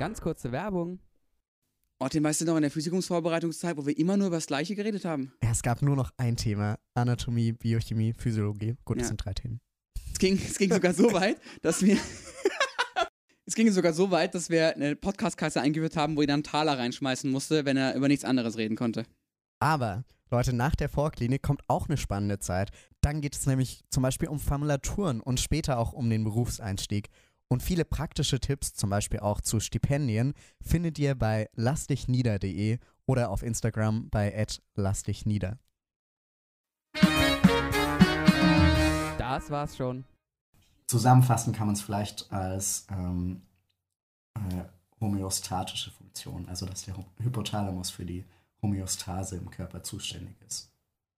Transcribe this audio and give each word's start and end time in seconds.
Ganz 0.00 0.22
kurze 0.22 0.50
Werbung. 0.50 0.98
Martin, 2.00 2.24
weißt 2.24 2.40
du 2.40 2.44
noch 2.46 2.56
in 2.56 2.62
der 2.62 2.70
Physikumsvorbereitungszeit, 2.70 3.76
wo 3.76 3.84
wir 3.84 3.98
immer 3.98 4.16
nur 4.16 4.28
über 4.28 4.38
das 4.38 4.46
Gleiche 4.46 4.74
geredet 4.74 5.04
haben? 5.04 5.34
Ja, 5.44 5.50
es 5.50 5.60
gab 5.62 5.82
nur 5.82 5.94
noch 5.94 6.10
ein 6.16 6.36
Thema: 6.36 6.78
Anatomie, 6.94 7.52
Biochemie, 7.52 8.14
Physiologie. 8.14 8.78
Gut, 8.86 8.96
das 8.96 9.02
Ja. 9.04 9.08
sind 9.08 9.22
drei 9.22 9.34
Themen. 9.34 9.60
Es 10.10 10.18
ging, 10.18 10.38
es 10.38 10.56
ging 10.56 10.72
sogar 10.72 10.94
so 10.94 11.12
weit, 11.12 11.38
dass 11.60 11.82
wir. 11.82 11.98
es 13.44 13.54
ging 13.54 13.70
sogar 13.70 13.92
so 13.92 14.10
weit, 14.10 14.34
dass 14.34 14.48
wir 14.48 14.74
eine 14.74 14.96
Podcast-Kasse 14.96 15.60
eingeführt 15.60 15.96
haben, 15.98 16.16
wo 16.16 16.22
jeder 16.22 16.32
einen 16.32 16.44
Taler 16.44 16.78
reinschmeißen 16.78 17.30
musste, 17.30 17.66
wenn 17.66 17.76
er 17.76 17.94
über 17.94 18.08
nichts 18.08 18.24
anderes 18.24 18.56
reden 18.56 18.76
konnte. 18.76 19.04
Aber, 19.58 20.04
Leute, 20.30 20.54
nach 20.54 20.76
der 20.76 20.88
Vorklinik 20.88 21.42
kommt 21.42 21.60
auch 21.68 21.88
eine 21.90 21.98
spannende 21.98 22.38
Zeit. 22.38 22.70
Dann 23.02 23.20
geht 23.20 23.36
es 23.36 23.44
nämlich 23.44 23.84
zum 23.90 24.02
Beispiel 24.02 24.28
um 24.28 24.40
Formulaturen 24.40 25.20
und 25.20 25.40
später 25.40 25.78
auch 25.78 25.92
um 25.92 26.08
den 26.08 26.24
Berufseinstieg. 26.24 27.10
Und 27.52 27.62
viele 27.64 27.84
praktische 27.84 28.38
Tipps, 28.38 28.74
zum 28.74 28.90
Beispiel 28.90 29.18
auch 29.18 29.40
zu 29.40 29.58
Stipendien, 29.58 30.34
findet 30.62 30.98
ihr 31.00 31.16
bei 31.16 31.48
lassdichnieder.de 31.56 32.78
oder 33.06 33.30
auf 33.30 33.42
Instagram 33.42 34.08
bei 34.08 34.46
lassdichnieder. 34.76 35.58
Das 39.18 39.50
war's 39.50 39.76
schon. 39.76 40.04
Zusammenfassen 40.86 41.52
kann 41.52 41.66
man 41.66 41.74
es 41.74 41.82
vielleicht 41.82 42.30
als 42.32 42.86
ähm, 42.90 43.42
äh, 44.34 44.64
homöostatische 45.00 45.90
Funktion, 45.90 46.48
also 46.48 46.66
dass 46.66 46.84
der 46.84 46.94
Hy- 46.96 47.06
Hypothalamus 47.18 47.90
für 47.90 48.04
die 48.04 48.24
Homöostase 48.62 49.36
im 49.36 49.50
Körper 49.50 49.82
zuständig 49.82 50.34
ist. 50.46 50.70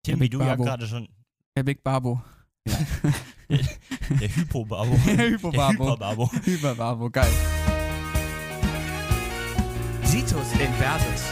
Tim, 0.03 0.21
wie 0.21 0.29
du 0.31 0.39
ja 0.41 0.47
Babo. 0.47 0.65
gerade 0.65 0.87
schon. 0.87 1.09
Der 1.57 1.63
Big 1.63 1.83
Babo. 1.83 2.23
Der 4.21 4.29
Hypobabo. 4.37 4.99
Der 5.07 5.31
Hypobabo. 5.31 5.57
Der 5.57 5.69
Hyperbabo. 5.69 6.31
Hyperbabo, 6.45 7.11
geil. 7.11 7.33
Situs 10.05 10.53
Inversus. 10.53 11.23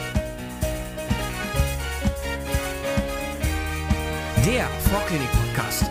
Der 4.45 4.67
Vorklinik-Podcast. 4.91 5.85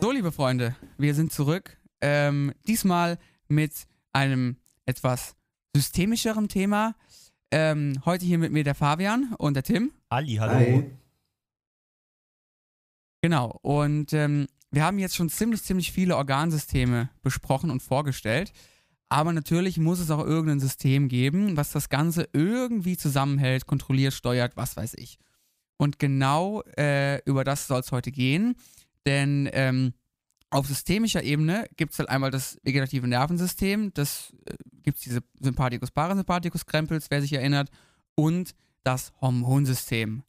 So, 0.00 0.12
liebe 0.12 0.32
Freunde, 0.32 0.76
wir 0.98 1.14
sind 1.14 1.32
zurück. 1.32 1.78
Ähm, 2.00 2.52
diesmal 2.66 3.18
mit 3.48 3.72
einem 4.12 4.56
etwas 4.86 5.34
systemischeren 5.74 6.48
Thema. 6.48 6.94
Ähm, 7.56 8.02
heute 8.04 8.26
hier 8.26 8.38
mit 8.38 8.50
mir 8.50 8.64
der 8.64 8.74
Fabian 8.74 9.32
und 9.38 9.54
der 9.54 9.62
Tim. 9.62 9.92
Ali, 10.08 10.34
hallo. 10.34 10.82
Genau. 13.22 13.60
Und 13.62 14.12
ähm, 14.12 14.48
wir 14.72 14.82
haben 14.82 14.98
jetzt 14.98 15.14
schon 15.14 15.28
ziemlich, 15.28 15.62
ziemlich 15.62 15.92
viele 15.92 16.16
Organsysteme 16.16 17.10
besprochen 17.22 17.70
und 17.70 17.80
vorgestellt. 17.80 18.52
Aber 19.08 19.32
natürlich 19.32 19.78
muss 19.78 20.00
es 20.00 20.10
auch 20.10 20.24
irgendein 20.24 20.58
System 20.58 21.06
geben, 21.06 21.56
was 21.56 21.70
das 21.70 21.88
Ganze 21.88 22.28
irgendwie 22.32 22.96
zusammenhält, 22.96 23.66
kontrolliert, 23.66 24.14
steuert, 24.14 24.56
was 24.56 24.76
weiß 24.76 24.94
ich. 24.96 25.20
Und 25.76 26.00
genau 26.00 26.62
äh, 26.76 27.22
über 27.24 27.44
das 27.44 27.68
soll 27.68 27.78
es 27.78 27.92
heute 27.92 28.10
gehen. 28.10 28.56
Denn 29.06 29.48
ähm, 29.52 29.94
auf 30.54 30.66
systemischer 30.68 31.22
Ebene 31.22 31.66
gibt 31.76 31.92
es 31.92 31.98
halt 31.98 32.08
einmal 32.08 32.30
das 32.30 32.58
vegetative 32.62 33.08
Nervensystem, 33.08 33.92
das 33.92 34.32
äh, 34.46 34.54
gibt 34.82 34.98
es 34.98 35.04
diese 35.04 35.20
Sympathikus, 35.40 35.90
Parasympathikus 35.90 36.64
Krempels, 36.64 37.06
wer 37.10 37.20
sich 37.20 37.32
erinnert, 37.32 37.70
und 38.14 38.54
das 38.84 39.12
Hormonsystem 39.20 40.22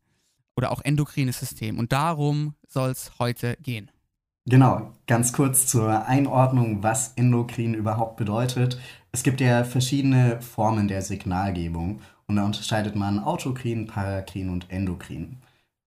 oder 0.56 0.72
auch 0.72 0.82
endokrines 0.82 1.40
System. 1.40 1.78
Und 1.78 1.92
darum 1.92 2.56
soll 2.68 2.90
es 2.90 3.12
heute 3.20 3.56
gehen. 3.62 3.92
Genau, 4.48 4.94
ganz 5.08 5.34
kurz 5.34 5.68
zur 5.68 6.06
Einordnung, 6.06 6.82
was 6.82 7.14
endokrin 7.16 7.74
überhaupt 7.74 8.18
bedeutet. 8.18 8.80
Es 9.12 9.24
gibt 9.24 9.42
ja 9.42 9.64
verschiedene 9.64 10.42
Formen 10.42 10.88
der 10.88 11.02
Signalgebung 11.02 12.02
und 12.28 12.38
da 12.38 12.46
unterscheidet 12.46 12.96
man 12.96 13.20
autokrin, 13.20 13.88
parakrin 13.88 14.50
und 14.50 14.72
endokrin. 14.72 15.38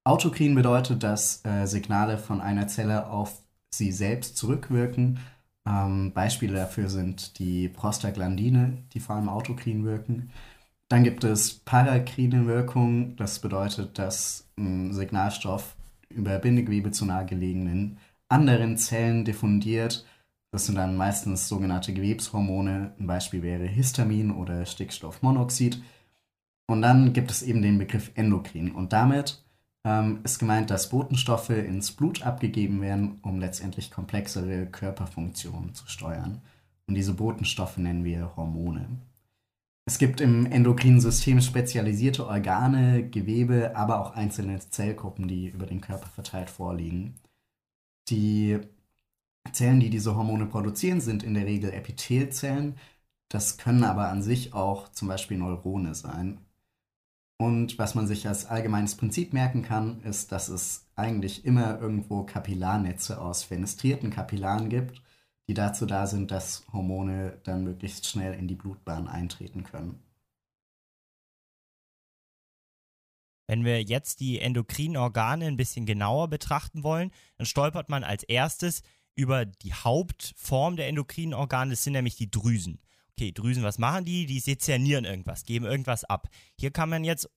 Autokrin 0.04 0.54
bedeutet, 0.54 1.02
dass 1.02 1.44
äh, 1.44 1.66
Signale 1.66 2.18
von 2.18 2.40
einer 2.40 2.68
Zelle 2.68 3.08
auf 3.08 3.42
sie 3.70 3.92
selbst 3.92 4.36
zurückwirken. 4.36 5.18
Ähm, 5.66 6.12
Beispiele 6.12 6.54
dafür 6.54 6.88
sind 6.88 7.38
die 7.38 7.68
Prostaglandine, 7.68 8.78
die 8.92 9.00
vor 9.00 9.16
allem 9.16 9.28
autokrin 9.28 9.84
wirken. 9.84 10.30
Dann 10.88 11.04
gibt 11.04 11.24
es 11.24 11.54
parakrine 11.54 12.46
Wirkung, 12.46 13.16
das 13.16 13.40
bedeutet, 13.40 13.98
dass 13.98 14.48
ein 14.56 14.94
Signalstoff 14.94 15.76
über 16.08 16.38
Bindegewebe 16.38 16.90
zu 16.90 17.04
nahegelegenen 17.04 17.98
anderen 18.28 18.78
Zellen 18.78 19.24
diffundiert. 19.24 20.06
Das 20.50 20.64
sind 20.64 20.76
dann 20.76 20.96
meistens 20.96 21.48
sogenannte 21.48 21.92
Gewebshormone. 21.92 22.94
Ein 22.98 23.06
Beispiel 23.06 23.42
wäre 23.42 23.66
Histamin 23.66 24.30
oder 24.30 24.64
Stickstoffmonoxid. 24.64 25.82
Und 26.66 26.82
dann 26.82 27.12
gibt 27.12 27.30
es 27.30 27.42
eben 27.42 27.60
den 27.60 27.78
Begriff 27.78 28.10
Endokrin. 28.14 28.72
Und 28.72 28.94
damit 28.94 29.42
ähm, 29.88 30.20
ist 30.22 30.38
gemeint, 30.38 30.70
dass 30.70 30.90
Botenstoffe 30.90 31.50
ins 31.50 31.92
Blut 31.92 32.22
abgegeben 32.22 32.82
werden, 32.82 33.18
um 33.22 33.40
letztendlich 33.40 33.90
komplexere 33.90 34.66
Körperfunktionen 34.66 35.74
zu 35.74 35.86
steuern. 35.88 36.42
Und 36.86 36.94
diese 36.94 37.14
Botenstoffe 37.14 37.78
nennen 37.78 38.04
wir 38.04 38.36
Hormone. 38.36 38.86
Es 39.86 39.98
gibt 39.98 40.20
im 40.20 40.44
endokrinen 40.44 41.00
System 41.00 41.40
spezialisierte 41.40 42.26
Organe, 42.26 43.08
Gewebe, 43.08 43.74
aber 43.74 44.00
auch 44.00 44.14
einzelne 44.14 44.58
Zellgruppen, 44.58 45.26
die 45.28 45.48
über 45.48 45.64
den 45.64 45.80
Körper 45.80 46.08
verteilt 46.08 46.50
vorliegen. 46.50 47.14
Die 48.10 48.58
Zellen, 49.52 49.80
die 49.80 49.88
diese 49.88 50.14
Hormone 50.14 50.44
produzieren, 50.44 51.00
sind 51.00 51.22
in 51.22 51.32
der 51.32 51.46
Regel 51.46 51.72
Epithelzellen. 51.72 52.74
Das 53.30 53.56
können 53.56 53.84
aber 53.84 54.08
an 54.08 54.22
sich 54.22 54.52
auch 54.52 54.90
zum 54.90 55.08
Beispiel 55.08 55.38
Neurone 55.38 55.94
sein. 55.94 56.38
Und 57.40 57.78
was 57.78 57.94
man 57.94 58.08
sich 58.08 58.26
als 58.26 58.46
allgemeines 58.46 58.96
Prinzip 58.96 59.32
merken 59.32 59.62
kann, 59.62 60.02
ist, 60.02 60.32
dass 60.32 60.48
es 60.48 60.88
eigentlich 60.96 61.44
immer 61.44 61.80
irgendwo 61.80 62.24
Kapillarnetze 62.24 63.20
aus 63.20 63.44
fenestrierten 63.44 64.10
Kapillaren 64.10 64.68
gibt, 64.68 65.00
die 65.46 65.54
dazu 65.54 65.86
da 65.86 66.08
sind, 66.08 66.32
dass 66.32 66.66
Hormone 66.72 67.40
dann 67.44 67.62
möglichst 67.62 68.08
schnell 68.08 68.34
in 68.34 68.48
die 68.48 68.56
Blutbahn 68.56 69.06
eintreten 69.06 69.62
können. 69.62 70.02
Wenn 73.46 73.64
wir 73.64 73.82
jetzt 73.82 74.18
die 74.20 74.40
endokrinen 74.40 74.96
Organe 74.96 75.46
ein 75.46 75.56
bisschen 75.56 75.86
genauer 75.86 76.28
betrachten 76.28 76.82
wollen, 76.82 77.12
dann 77.36 77.46
stolpert 77.46 77.88
man 77.88 78.02
als 78.02 78.24
erstes 78.24 78.82
über 79.14 79.46
die 79.46 79.72
Hauptform 79.72 80.76
der 80.76 80.88
endokrinen 80.88 81.34
Organe, 81.34 81.70
das 81.70 81.84
sind 81.84 81.94
nämlich 81.94 82.16
die 82.16 82.30
Drüsen. 82.30 82.80
Okay, 83.18 83.32
Drüsen, 83.32 83.64
was 83.64 83.78
machen 83.78 84.04
die? 84.04 84.26
Die 84.26 84.38
sezernieren 84.38 85.04
irgendwas, 85.04 85.42
geben 85.42 85.66
irgendwas 85.66 86.04
ab. 86.04 86.28
Hier 86.56 86.70
kann 86.70 86.88
man 86.88 87.02
jetzt 87.02 87.28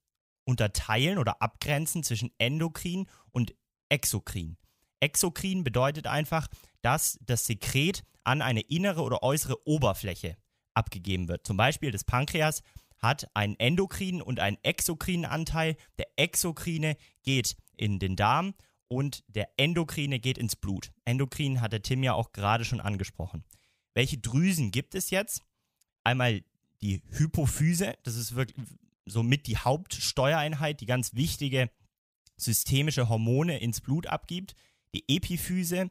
unterteilen 0.43 1.17
oder 1.17 1.41
abgrenzen 1.41 2.03
zwischen 2.03 2.29
endokrin 2.37 3.07
und 3.31 3.55
exokrin. 3.89 4.57
Exokrin 4.99 5.63
bedeutet 5.63 6.05
einfach, 6.05 6.47
dass 6.83 7.17
das 7.23 7.47
Sekret 7.47 8.03
an 8.23 8.43
eine 8.43 8.61
innere 8.61 9.01
oder 9.01 9.23
äußere 9.23 9.67
Oberfläche 9.67 10.37
abgegeben 10.75 11.27
wird. 11.27 11.47
Zum 11.47 11.57
Beispiel 11.57 11.89
das 11.89 12.03
Pankreas 12.03 12.61
hat 12.99 13.35
einen 13.35 13.55
endokrinen 13.57 14.21
und 14.21 14.39
einen 14.39 14.59
exokrinen 14.61 15.25
Anteil. 15.25 15.75
Der 15.97 16.09
exokrine 16.15 16.95
geht 17.23 17.55
in 17.75 17.97
den 17.97 18.15
Darm 18.15 18.53
und 18.87 19.23
der 19.29 19.49
endokrine 19.57 20.19
geht 20.19 20.37
ins 20.37 20.55
Blut. 20.55 20.91
Endokrin 21.05 21.59
hat 21.59 21.73
der 21.73 21.81
Tim 21.81 22.03
ja 22.03 22.13
auch 22.13 22.33
gerade 22.33 22.65
schon 22.65 22.81
angesprochen. 22.81 23.43
Welche 23.95 24.19
Drüsen 24.19 24.69
gibt 24.69 24.93
es 24.93 25.09
jetzt? 25.09 25.41
Einmal 26.03 26.43
die 26.81 27.01
Hypophyse, 27.09 27.95
das 28.03 28.15
ist 28.15 28.35
wirklich 28.35 28.57
somit 29.05 29.47
die 29.47 29.57
Hauptsteuereinheit, 29.57 30.81
die 30.81 30.85
ganz 30.85 31.13
wichtige 31.13 31.69
systemische 32.37 33.09
Hormone 33.09 33.59
ins 33.59 33.81
Blut 33.81 34.07
abgibt. 34.07 34.55
Die 34.93 35.03
Epiphyse, 35.07 35.89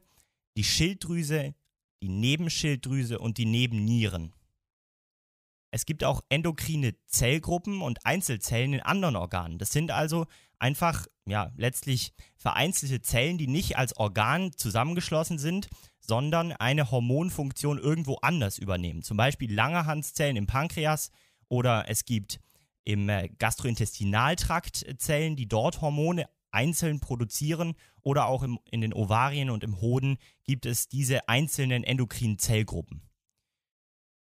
die 0.57 0.63
Schilddrüse, 0.63 1.55
die 2.03 2.09
Nebenschilddrüse 2.09 3.19
und 3.19 3.37
die 3.37 3.45
Nebennieren. 3.45 4.33
Es 5.71 5.85
gibt 5.85 6.03
auch 6.03 6.21
endokrine 6.29 6.95
Zellgruppen 7.07 7.81
und 7.81 8.05
Einzelzellen 8.05 8.73
in 8.73 8.81
anderen 8.81 9.15
Organen. 9.15 9.57
Das 9.57 9.71
sind 9.71 9.91
also 9.91 10.27
einfach, 10.61 11.07
ja, 11.25 11.51
letztlich 11.55 12.13
vereinzelte 12.37 13.01
Zellen, 13.01 13.37
die 13.37 13.47
nicht 13.47 13.77
als 13.77 13.97
Organ 13.97 14.51
zusammengeschlossen 14.53 15.37
sind, 15.37 15.69
sondern 15.99 16.51
eine 16.53 16.91
Hormonfunktion 16.91 17.77
irgendwo 17.77 18.15
anders 18.21 18.57
übernehmen. 18.57 19.03
Zum 19.03 19.17
Beispiel 19.17 19.53
Langerhanszellen 19.53 20.35
im 20.35 20.47
Pankreas 20.47 21.11
oder 21.47 21.85
es 21.89 22.05
gibt 22.05 22.39
im 22.83 23.09
äh, 23.09 23.29
Gastrointestinaltrakt 23.37 24.85
Zellen, 24.97 25.35
die 25.35 25.47
dort 25.47 25.81
Hormone 25.81 26.27
einzeln 26.51 26.99
produzieren 26.99 27.75
oder 28.01 28.27
auch 28.27 28.43
im, 28.43 28.59
in 28.71 28.81
den 28.81 28.93
Ovarien 28.93 29.49
und 29.49 29.63
im 29.63 29.79
Hoden 29.79 30.17
gibt 30.43 30.65
es 30.65 30.89
diese 30.89 31.29
einzelnen 31.29 31.83
endokrinen 31.83 32.39
Zellgruppen. 32.39 33.01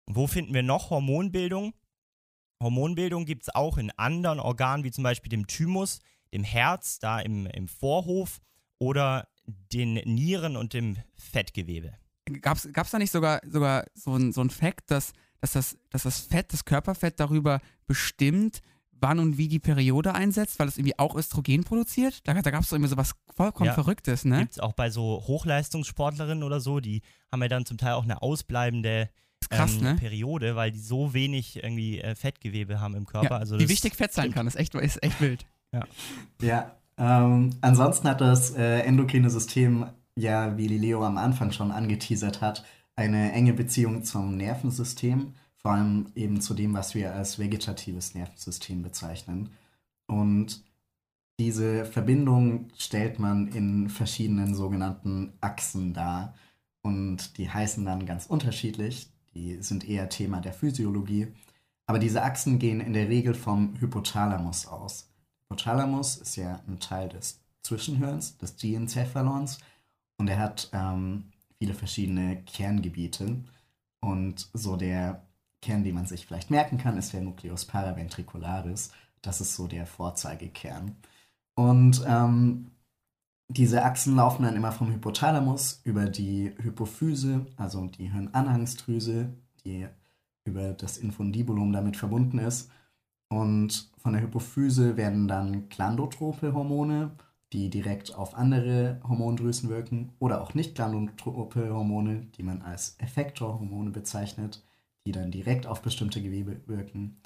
Wo 0.08 0.28
finden 0.28 0.54
wir 0.54 0.64
noch 0.64 0.90
Hormonbildung? 0.90 1.74
Hormonbildung 2.62 3.26
gibt 3.26 3.44
es 3.44 3.54
auch 3.54 3.78
in 3.78 3.92
anderen 3.92 4.40
Organen, 4.40 4.84
wie 4.84 4.92
zum 4.92 5.04
Beispiel 5.04 5.30
dem 5.30 5.48
Thymus, 5.48 6.00
dem 6.36 6.44
Herz, 6.44 7.00
da 7.00 7.20
im, 7.20 7.48
im 7.48 7.68
Vorhof 7.68 8.40
oder 8.78 9.28
den 9.48 9.94
Nieren 9.94 10.58
und 10.58 10.74
dem 10.74 10.98
Fettgewebe. 11.16 11.94
Gab's, 12.42 12.68
gab's 12.74 12.92
da 12.92 13.00
nicht 13.00 13.12
sogar, 13.12 13.42
sogar 13.48 13.86
so 13.94 14.16
ein, 14.16 14.34
so 14.34 14.42
ein 14.42 14.50
Fact, 14.50 14.92
dass, 14.92 15.14
dass, 15.40 15.54
das, 15.54 15.78
dass 15.90 16.04
das 16.04 16.20
Fett, 16.20 16.52
das 16.52 16.66
Körperfett 16.66 17.20
darüber 17.20 17.62
bestimmt, 17.88 18.62
wann 18.92 19.20
und 19.20 19.38
wie 19.38 19.48
die 19.48 19.60
Periode 19.60 20.16
einsetzt, 20.16 20.58
weil 20.60 20.68
es 20.68 20.78
irgendwie 20.78 20.98
auch 20.98 21.16
Östrogen 21.16 21.64
produziert? 21.64 22.28
Da, 22.28 22.34
da 22.34 22.52
gab 22.52 22.64
es 22.64 22.72
irgendwie 22.72 22.90
so 22.90 22.98
was 22.98 23.14
vollkommen 23.36 23.68
Ja. 23.68 23.74
Verrücktes, 23.74 24.26
ne? 24.26 24.40
Gibt 24.40 24.54
es 24.54 24.60
auch 24.60 24.74
bei 24.74 24.90
so 24.90 25.24
Hochleistungssportlerinnen 25.28 26.44
oder 26.44 26.60
so, 26.60 26.80
die 26.80 27.02
haben 27.32 27.42
ja 27.42 27.48
dann 27.48 27.66
zum 27.66 27.78
Teil 27.78 27.94
auch 27.94 28.04
eine 28.04 28.22
ausbleibende 28.22 29.10
krass, 29.50 29.76
ähm, 29.76 29.82
ne? 29.84 29.96
Periode, 29.96 30.56
weil 30.56 30.72
die 30.72 30.80
so 30.80 31.14
wenig 31.14 31.58
irgendwie 31.58 32.02
äh, 32.02 32.16
Fettgewebe 32.16 32.80
haben 32.80 32.96
im 32.96 33.06
Körper. 33.06 33.36
Ja, 33.36 33.38
also 33.38 33.60
wie 33.60 33.70
wichtig 33.70 33.96
Fett 33.96 34.14
sein 34.14 34.32
kann, 34.34 34.48
ist 34.48 34.56
echt, 34.56 34.74
ist 34.74 35.04
echt 35.04 35.22
wild. 35.22 35.46
Ja, 36.42 36.76
ähm, 36.98 37.50
ansonsten 37.62 38.08
hat 38.08 38.22
das 38.22 38.56
äh, 38.56 38.80
endokrine 38.80 39.30
System 39.30 39.88
ja, 40.18 40.58
wie 40.58 40.68
Leo 40.68 41.04
am 41.06 41.18
Anfang 41.18 41.52
schon 41.52 41.72
angeteasert 41.72 42.42
hat, 42.42 42.66
eine 42.96 43.34
enge 43.34 43.54
Beziehung 43.54 44.04
zum 44.04 44.38
Nervensystem, 44.38 45.34
vor 45.58 45.72
allem 45.72 46.08
eben 46.16 46.42
zu 46.42 46.54
dem, 46.54 46.74
was 46.74 46.96
wir 46.96 47.14
als 47.14 47.38
vegetatives 47.40 48.16
Nervensystem 48.16 48.82
bezeichnen. 48.82 49.50
Und 50.08 50.64
diese 51.40 51.86
Verbindung 51.86 52.70
stellt 52.78 53.20
man 53.20 53.48
in 53.48 53.90
verschiedenen 53.90 54.56
sogenannten 54.56 55.34
Achsen 55.42 55.94
dar. 55.94 56.34
Und 56.82 57.38
die 57.38 57.50
heißen 57.50 57.84
dann 57.84 58.06
ganz 58.06 58.28
unterschiedlich. 58.28 59.10
Die 59.34 59.62
sind 59.62 59.90
eher 59.90 60.08
Thema 60.08 60.40
der 60.40 60.54
Physiologie. 60.54 61.28
Aber 61.88 62.00
diese 62.00 62.24
Achsen 62.24 62.58
gehen 62.58 62.80
in 62.80 62.94
der 62.94 63.10
Regel 63.10 63.34
vom 63.34 63.74
Hypothalamus 63.80 64.68
aus. 64.68 65.10
Hypothalamus 65.50 66.18
ist 66.18 66.36
ja 66.36 66.62
ein 66.68 66.80
Teil 66.80 67.10
des 67.10 67.40
Zwischenhirns, 67.64 68.38
des 68.38 68.56
Diencephalons. 68.56 69.60
Und 70.18 70.28
er 70.28 70.40
hat 70.40 70.70
ähm, 70.74 71.32
viele 71.60 71.74
verschiedene 71.74 72.42
Kerngebiete. 72.44 73.44
Und 74.02 74.50
so 74.54 74.76
der 74.76 75.24
Kern, 75.62 75.84
den 75.84 75.96
man 75.96 76.06
sich 76.06 76.26
vielleicht 76.26 76.52
merken 76.52 76.78
kann, 76.78 76.98
ist 76.98 77.14
der 77.14 77.22
Nucleus 77.22 77.66
paraventricularis. 77.66 78.92
Das 79.22 79.42
ist 79.42 79.56
so 79.56 79.68
der 79.68 79.86
Vorzeigekern. 79.86 80.96
Und 81.56 82.04
ähm, 82.08 82.72
diese 83.48 83.84
Achsen 83.84 84.16
laufen 84.16 84.44
dann 84.44 84.56
immer 84.56 84.72
vom 84.72 84.92
Hypothalamus 84.92 85.82
über 85.84 86.06
die 86.06 86.54
Hypophyse, 86.62 87.46
also 87.58 87.86
die 87.88 88.12
Hirnanhangsdrüse, 88.12 89.30
die 89.64 89.88
über 90.46 90.74
das 90.74 90.98
Infundibulum 90.98 91.72
damit 91.72 91.98
verbunden 91.98 92.40
ist. 92.40 92.70
Und 93.30 93.92
von 93.98 94.14
der 94.14 94.22
Hypophyse 94.22 94.98
werden 94.98 95.28
dann 95.28 95.68
glandotrope 95.70 96.54
Hormone, 96.54 97.12
die 97.54 97.70
direkt 97.70 98.14
auf 98.14 98.36
andere 98.36 99.00
Hormondrüsen 99.08 99.70
wirken, 99.70 100.12
oder 100.20 100.42
auch 100.42 100.54
nicht 100.54 100.76
glandotrope 100.76 101.74
Hormone, 101.74 102.28
die 102.38 102.44
man 102.44 102.62
als 102.62 102.96
Effektorhormone 103.00 103.92
bezeichnet, 103.92 104.64
die 105.06 105.12
dann 105.12 105.32
direkt 105.32 105.68
auf 105.68 105.82
bestimmte 105.82 106.22
Gewebe 106.22 106.62
wirken. 106.68 107.22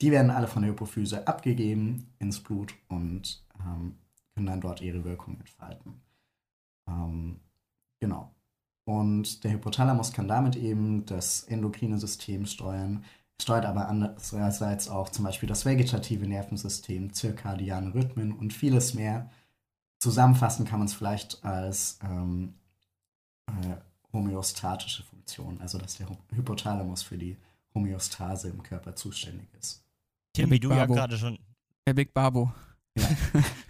Die 0.00 0.10
werden 0.10 0.30
alle 0.30 0.48
von 0.48 0.62
der 0.62 0.72
Hypophyse 0.72 1.26
abgegeben 1.26 2.12
ins 2.18 2.40
Blut 2.40 2.74
und 2.88 3.44
ähm, 3.60 3.96
können 4.34 4.46
dann 4.46 4.60
dort 4.60 4.80
ihre 4.80 5.04
Wirkung 5.04 5.38
entfalten. 5.38 6.00
Ähm, 6.88 7.40
genau. 8.00 8.34
Und 8.84 9.44
der 9.44 9.52
Hypothalamus 9.52 10.12
kann 10.12 10.26
damit 10.26 10.56
eben 10.56 11.06
das 11.06 11.44
endokrine 11.44 11.98
System 11.98 12.46
steuern, 12.46 13.04
steuert 13.42 13.64
aber 13.66 13.88
andererseits 13.88 14.88
auch 14.88 15.08
zum 15.10 15.24
Beispiel 15.24 15.48
das 15.48 15.64
vegetative 15.64 16.26
Nervensystem, 16.26 17.12
zirkadiane 17.12 17.94
Rhythmen 17.94 18.32
und 18.32 18.52
vieles 18.52 18.94
mehr. 18.94 19.30
Zusammenfassen 19.98 20.64
kann 20.66 20.78
man 20.80 20.86
es 20.88 20.94
vielleicht 20.94 21.44
als 21.44 21.98
ähm, 22.02 22.54
äh, 23.48 23.76
homöostatische 24.12 25.02
Funktion, 25.04 25.60
also 25.60 25.78
dass 25.78 25.96
der 25.96 26.08
Hy- 26.08 26.18
Hypothalamus 26.34 27.02
für 27.02 27.16
die 27.18 27.36
Homöostase 27.74 28.48
im 28.50 28.62
Körper 28.62 28.94
zuständig 28.96 29.46
ist. 29.58 29.82
Tim, 30.34 30.48
Der 30.48 30.54
wie 30.56 30.60
du 30.60 30.70
ja 30.70 30.86
gerade 30.86 31.16
schon, 31.16 31.38
Der 31.86 31.94
Big 31.94 32.12
Babo. 32.12 32.52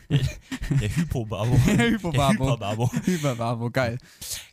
der 0.08 0.88
Hypobabo. 0.96 1.56
Der 1.66 1.90
Hypobabo. 1.92 2.26
Der 2.26 2.34
Hyperbabo. 2.34 2.92
Hyperbabo, 3.04 3.70
geil. 3.70 3.98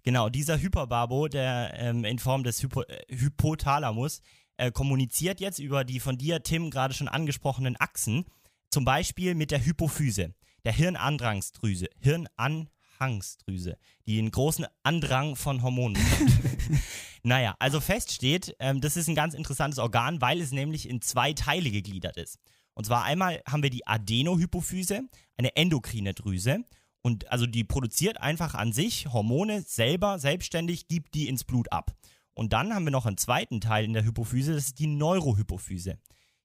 Genau, 0.03 0.29
dieser 0.29 0.59
Hyperbabo, 0.59 1.27
der 1.27 1.73
ähm, 1.75 2.05
in 2.05 2.19
Form 2.19 2.43
des 2.43 2.61
Hypo 2.61 2.83
äh, 2.83 3.01
Hypothalamus 3.09 4.21
äh, 4.59 4.71
kommuniziert 4.71 5.39
jetzt 5.39 5.59
über 5.59 5.83
die 5.83 5.99
von 5.99 6.17
dir, 6.17 6.43
Tim, 6.43 6.69
gerade 6.69 6.93
schon 6.93 7.07
angesprochenen 7.07 7.79
Achsen, 7.79 8.25
zum 8.69 8.85
Beispiel 8.85 9.33
mit 9.33 9.51
der 9.51 9.65
Hypophyse, 9.65 10.35
der 10.65 10.73
Hirnandrangsdrüse, 10.73 11.87
Hirnanhangsdrüse, 11.99 13.77
die 14.05 14.19
einen 14.19 14.31
großen 14.31 14.65
Andrang 14.83 15.35
von 15.35 15.63
Hormonen 15.63 16.01
bekommt. 16.03 16.81
naja, 17.23 17.55
also 17.59 17.79
fest 17.79 18.11
steht, 18.11 18.55
ähm, 18.59 18.81
das 18.81 18.97
ist 18.97 19.07
ein 19.07 19.15
ganz 19.15 19.33
interessantes 19.33 19.79
Organ, 19.79 20.19
weil 20.21 20.41
es 20.41 20.51
nämlich 20.51 20.89
in 20.89 21.01
zwei 21.01 21.31
Teile 21.33 21.71
gegliedert 21.71 22.17
ist. 22.17 22.37
Und 22.73 22.85
zwar 22.85 23.03
einmal 23.05 23.41
haben 23.47 23.63
wir 23.63 23.69
die 23.69 23.87
Adenohypophyse, 23.87 25.01
eine 25.37 25.55
endokrine 25.55 26.13
Drüse, 26.13 26.65
und 27.01 27.31
also 27.31 27.45
die 27.45 27.63
produziert 27.63 28.19
einfach 28.19 28.55
an 28.55 28.73
sich 28.73 29.07
Hormone 29.07 29.61
selber, 29.61 30.19
selbstständig, 30.19 30.89
gibt 30.89 31.13
die 31.15 31.29
ins 31.29 31.45
Blut 31.45 31.71
ab. 31.71 31.95
Und 32.39 32.53
dann 32.53 32.73
haben 32.73 32.85
wir 32.85 32.91
noch 32.91 33.05
einen 33.05 33.17
zweiten 33.17 33.59
Teil 33.59 33.83
in 33.83 33.91
der 33.91 34.05
Hypophyse, 34.05 34.53
das 34.53 34.67
ist 34.67 34.79
die 34.79 34.87
Neurohypophyse. 34.87 35.99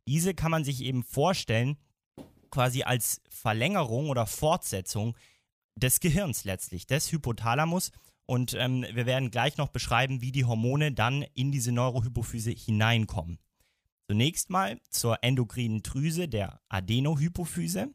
Diese 0.09 0.35
kann 0.35 0.51
man 0.51 0.65
sich 0.65 0.83
eben 0.83 1.05
vorstellen, 1.05 1.77
quasi 2.51 2.83
als 2.83 3.23
Verlängerung 3.31 4.09
oder 4.09 4.27
Fortsetzung 4.27 5.17
des 5.77 6.01
Gehirns 6.01 6.43
letztlich, 6.43 6.89
des 6.89 7.13
Hypothalamus. 7.13 7.93
Und 8.27 8.55
ähm, 8.55 8.85
wir 8.93 9.07
werden 9.07 9.31
gleich 9.31 9.57
noch 9.57 9.69
beschreiben, 9.69 10.21
wie 10.21 10.33
die 10.33 10.45
Hormone 10.45 10.91
dann 10.91 11.23
in 11.35 11.53
diese 11.53 11.71
Neurohypophyse 11.71 12.51
hineinkommen. 12.51 13.39
Zunächst 14.09 14.51
mal 14.51 14.81
zur 14.91 15.23
endokrinen 15.23 15.85
Drüse 15.85 16.27
der 16.27 16.61
Adenohypophyse. 16.71 17.95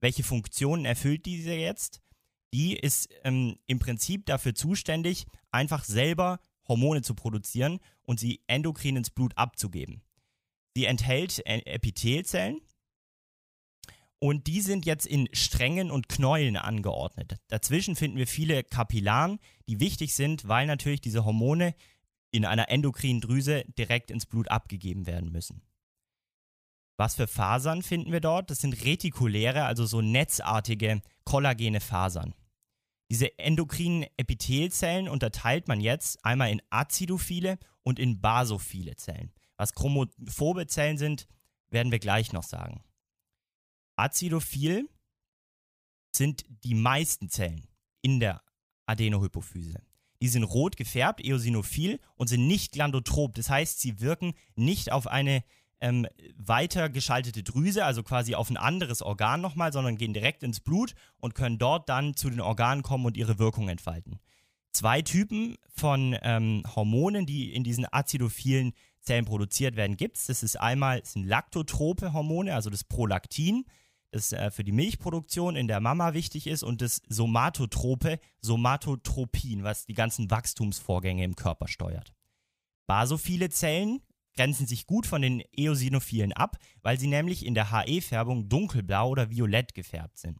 Welche 0.00 0.22
Funktionen 0.22 0.84
erfüllt 0.84 1.26
diese 1.26 1.54
jetzt? 1.54 2.00
Die 2.54 2.76
ist 2.76 3.08
ähm, 3.24 3.56
im 3.66 3.80
Prinzip 3.80 4.24
dafür 4.26 4.54
zuständig, 4.54 5.26
einfach 5.50 5.82
selber 5.82 6.38
Hormone 6.70 7.02
zu 7.02 7.14
produzieren 7.14 7.80
und 8.04 8.18
sie 8.18 8.40
endokrin 8.46 8.96
ins 8.96 9.10
Blut 9.10 9.36
abzugeben. 9.36 10.00
Sie 10.74 10.86
enthält 10.86 11.44
Epithelzellen 11.44 12.60
und 14.20 14.46
die 14.46 14.60
sind 14.60 14.86
jetzt 14.86 15.06
in 15.06 15.28
Strängen 15.32 15.90
und 15.90 16.08
Knäueln 16.08 16.56
angeordnet. 16.56 17.36
Dazwischen 17.48 17.96
finden 17.96 18.18
wir 18.18 18.26
viele 18.26 18.62
Kapillaren, 18.62 19.40
die 19.66 19.80
wichtig 19.80 20.14
sind, 20.14 20.46
weil 20.46 20.66
natürlich 20.66 21.00
diese 21.00 21.24
Hormone 21.24 21.74
in 22.30 22.44
einer 22.44 22.68
endokrinen 22.68 23.20
Drüse 23.20 23.64
direkt 23.76 24.10
ins 24.10 24.26
Blut 24.26 24.48
abgegeben 24.48 25.06
werden 25.06 25.32
müssen. 25.32 25.62
Was 26.96 27.16
für 27.16 27.26
Fasern 27.26 27.82
finden 27.82 28.12
wir 28.12 28.20
dort? 28.20 28.50
Das 28.50 28.60
sind 28.60 28.84
retikuläre, 28.84 29.64
also 29.64 29.86
so 29.86 30.02
netzartige 30.02 31.02
kollagene 31.24 31.80
Fasern. 31.80 32.34
Diese 33.10 33.36
endokrinen 33.38 34.06
Epithelzellen 34.16 35.08
unterteilt 35.08 35.66
man 35.66 35.80
jetzt 35.80 36.24
einmal 36.24 36.50
in 36.50 36.62
acidophile 36.70 37.58
und 37.82 37.98
in 37.98 38.20
basophile 38.20 38.94
Zellen. 38.96 39.32
Was 39.56 39.74
chromophobe 39.74 40.68
Zellen 40.68 40.96
sind, 40.96 41.26
werden 41.70 41.90
wir 41.90 41.98
gleich 41.98 42.32
noch 42.32 42.44
sagen. 42.44 42.84
Acidophil 43.96 44.88
sind 46.14 46.44
die 46.64 46.74
meisten 46.74 47.28
Zellen 47.28 47.68
in 48.00 48.20
der 48.20 48.42
Adenohypophyse. 48.86 49.82
Die 50.22 50.28
sind 50.28 50.44
rot 50.44 50.76
gefärbt, 50.76 51.24
eosinophil 51.24 51.98
und 52.14 52.28
sind 52.28 52.46
nicht 52.46 52.72
glandotrop. 52.72 53.34
Das 53.34 53.50
heißt, 53.50 53.80
sie 53.80 54.00
wirken 54.00 54.34
nicht 54.54 54.92
auf 54.92 55.06
eine 55.06 55.42
ähm, 55.80 56.06
weiter 56.36 56.88
geschaltete 56.88 57.42
Drüse, 57.42 57.84
also 57.84 58.02
quasi 58.02 58.34
auf 58.34 58.50
ein 58.50 58.56
anderes 58.56 59.02
Organ 59.02 59.40
nochmal, 59.40 59.72
sondern 59.72 59.96
gehen 59.96 60.12
direkt 60.12 60.42
ins 60.42 60.60
Blut 60.60 60.94
und 61.18 61.34
können 61.34 61.58
dort 61.58 61.88
dann 61.88 62.14
zu 62.14 62.30
den 62.30 62.40
Organen 62.40 62.82
kommen 62.82 63.06
und 63.06 63.16
ihre 63.16 63.38
Wirkung 63.38 63.68
entfalten. 63.68 64.20
Zwei 64.72 65.02
Typen 65.02 65.56
von 65.74 66.16
ähm, 66.22 66.62
Hormonen, 66.76 67.26
die 67.26 67.52
in 67.52 67.64
diesen 67.64 67.86
azidophilen 67.90 68.72
Zellen 69.00 69.24
produziert 69.24 69.76
werden, 69.76 69.96
gibt 69.96 70.16
es. 70.16 70.26
Das 70.26 70.42
ist 70.42 70.60
einmal 70.60 71.00
das 71.00 71.14
sind 71.14 71.26
laktotrope 71.26 72.12
Hormone, 72.12 72.54
also 72.54 72.70
das 72.70 72.84
Prolaktin, 72.84 73.64
das 74.12 74.32
äh, 74.32 74.50
für 74.50 74.64
die 74.64 74.72
Milchproduktion 74.72 75.56
in 75.56 75.66
der 75.66 75.80
Mama 75.80 76.14
wichtig 76.14 76.46
ist, 76.46 76.62
und 76.62 76.82
das 76.82 77.00
somatotrope 77.08 78.20
Somatotropin, 78.42 79.64
was 79.64 79.86
die 79.86 79.94
ganzen 79.94 80.30
Wachstumsvorgänge 80.30 81.24
im 81.24 81.36
Körper 81.36 81.66
steuert. 81.66 82.12
Basophile 82.86 83.50
Zellen 83.50 84.00
grenzen 84.40 84.66
sich 84.66 84.86
gut 84.86 85.06
von 85.06 85.20
den 85.20 85.42
Eosinophilen 85.54 86.32
ab, 86.32 86.56
weil 86.80 86.98
sie 86.98 87.08
nämlich 87.08 87.44
in 87.44 87.54
der 87.54 87.72
HE-Färbung 87.72 88.48
dunkelblau 88.48 89.10
oder 89.10 89.28
violett 89.28 89.74
gefärbt 89.74 90.16
sind. 90.16 90.38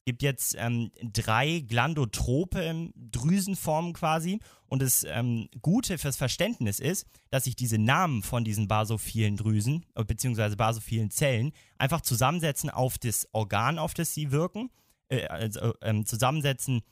Es 0.00 0.04
gibt 0.04 0.22
jetzt 0.22 0.56
ähm, 0.58 0.90
drei 1.12 1.60
glandotrope 1.60 2.90
Drüsenformen 2.96 3.92
quasi 3.92 4.40
und 4.66 4.82
das 4.82 5.04
ähm, 5.08 5.48
Gute 5.62 5.96
fürs 5.96 6.16
Verständnis 6.16 6.80
ist, 6.80 7.06
dass 7.30 7.44
sich 7.44 7.54
diese 7.54 7.78
Namen 7.78 8.24
von 8.24 8.44
diesen 8.44 8.66
basophilen 8.66 9.36
Drüsen 9.36 9.86
äh, 9.94 10.04
beziehungsweise 10.04 10.56
basophilen 10.56 11.10
Zellen 11.10 11.52
einfach 11.78 12.00
zusammensetzen 12.00 12.68
auf 12.68 12.98
das 12.98 13.28
Organ, 13.30 13.78
auf 13.78 13.94
das 13.94 14.12
sie 14.12 14.32
wirken, 14.32 14.70
äh, 15.08 15.24
also, 15.26 15.72
ähm, 15.82 16.04
zusammensetzen 16.04 16.82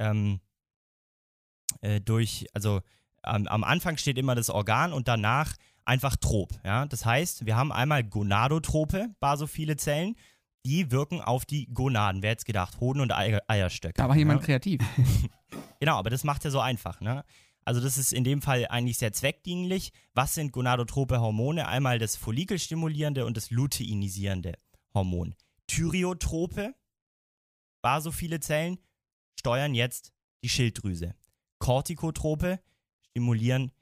ähm, 0.00 0.40
äh, 1.82 2.00
durch, 2.00 2.46
also 2.52 2.80
am 3.22 3.64
Anfang 3.64 3.98
steht 3.98 4.16
immer 4.16 4.34
das 4.34 4.48
Organ 4.48 4.94
und 4.94 5.06
danach 5.06 5.54
einfach 5.84 6.16
Trop. 6.16 6.52
Ja? 6.64 6.86
Das 6.86 7.04
heißt, 7.04 7.46
wir 7.46 7.56
haben 7.56 7.72
einmal 7.72 8.04
Gonadotrope, 8.04 9.10
basophile 9.20 9.76
Zellen, 9.76 10.16
die 10.64 10.90
wirken 10.90 11.20
auf 11.20 11.46
die 11.46 11.66
Gonaden. 11.72 12.22
Wer 12.22 12.30
hätte 12.30 12.44
gedacht? 12.44 12.80
Hoden 12.80 13.00
und 13.00 13.12
Eier, 13.12 13.42
Eierstöcke. 13.48 13.94
Da 13.94 14.08
war 14.08 14.16
jemand 14.16 14.40
ja? 14.40 14.46
kreativ. 14.46 14.80
Genau, 15.80 15.96
aber 15.96 16.10
das 16.10 16.24
macht 16.24 16.44
ja 16.44 16.50
so 16.50 16.60
einfach, 16.60 17.00
ne? 17.00 17.24
Also 17.64 17.80
das 17.80 17.96
ist 17.96 18.12
in 18.12 18.22
dem 18.22 18.42
Fall 18.42 18.66
eigentlich 18.68 18.98
sehr 18.98 19.12
zweckdienlich. 19.12 19.92
Was 20.12 20.34
sind 20.34 20.52
gonadotrope 20.52 21.20
Hormone? 21.20 21.68
Einmal 21.68 21.98
das 21.98 22.16
follikelstimulierende 22.16 23.24
und 23.24 23.36
das 23.36 23.50
luteinisierende 23.50 24.54
Hormon. 24.92 25.34
Thyriotrope, 25.66 26.74
basophile 27.82 28.40
Zellen, 28.40 28.78
steuern 29.38 29.74
jetzt 29.74 30.12
die 30.42 30.48
Schilddrüse. 30.48 31.14
Kortikotrope 31.58 32.60
stimulieren 33.08 33.72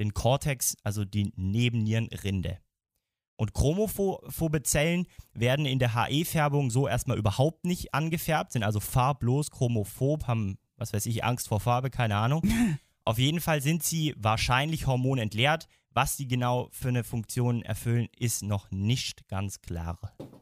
den 0.00 0.14
Kortex, 0.14 0.76
also 0.82 1.04
die 1.04 1.32
Nebennierenrinde. 1.36 2.58
Und 3.36 3.54
chromophobe 3.54 4.62
Zellen 4.64 5.06
werden 5.32 5.64
in 5.64 5.78
der 5.78 5.94
HE-Färbung 5.94 6.70
so 6.70 6.88
erstmal 6.88 7.16
überhaupt 7.16 7.64
nicht 7.64 7.94
angefärbt, 7.94 8.52
sind 8.52 8.64
also 8.64 8.80
farblos, 8.80 9.50
chromophob, 9.50 10.26
haben, 10.26 10.58
was 10.76 10.92
weiß 10.92 11.06
ich, 11.06 11.24
Angst 11.24 11.48
vor 11.48 11.60
Farbe, 11.60 11.90
keine 11.90 12.16
Ahnung. 12.16 12.42
Auf 13.04 13.18
jeden 13.18 13.40
Fall 13.40 13.62
sind 13.62 13.82
sie 13.82 14.14
wahrscheinlich 14.18 14.86
hormonentleert. 14.86 15.68
Was 15.92 16.16
sie 16.16 16.28
genau 16.28 16.68
für 16.70 16.88
eine 16.88 17.02
Funktion 17.02 17.62
erfüllen, 17.62 18.08
ist 18.16 18.42
noch 18.42 18.70
nicht 18.70 19.26
ganz 19.26 19.60
klar. 19.60 19.98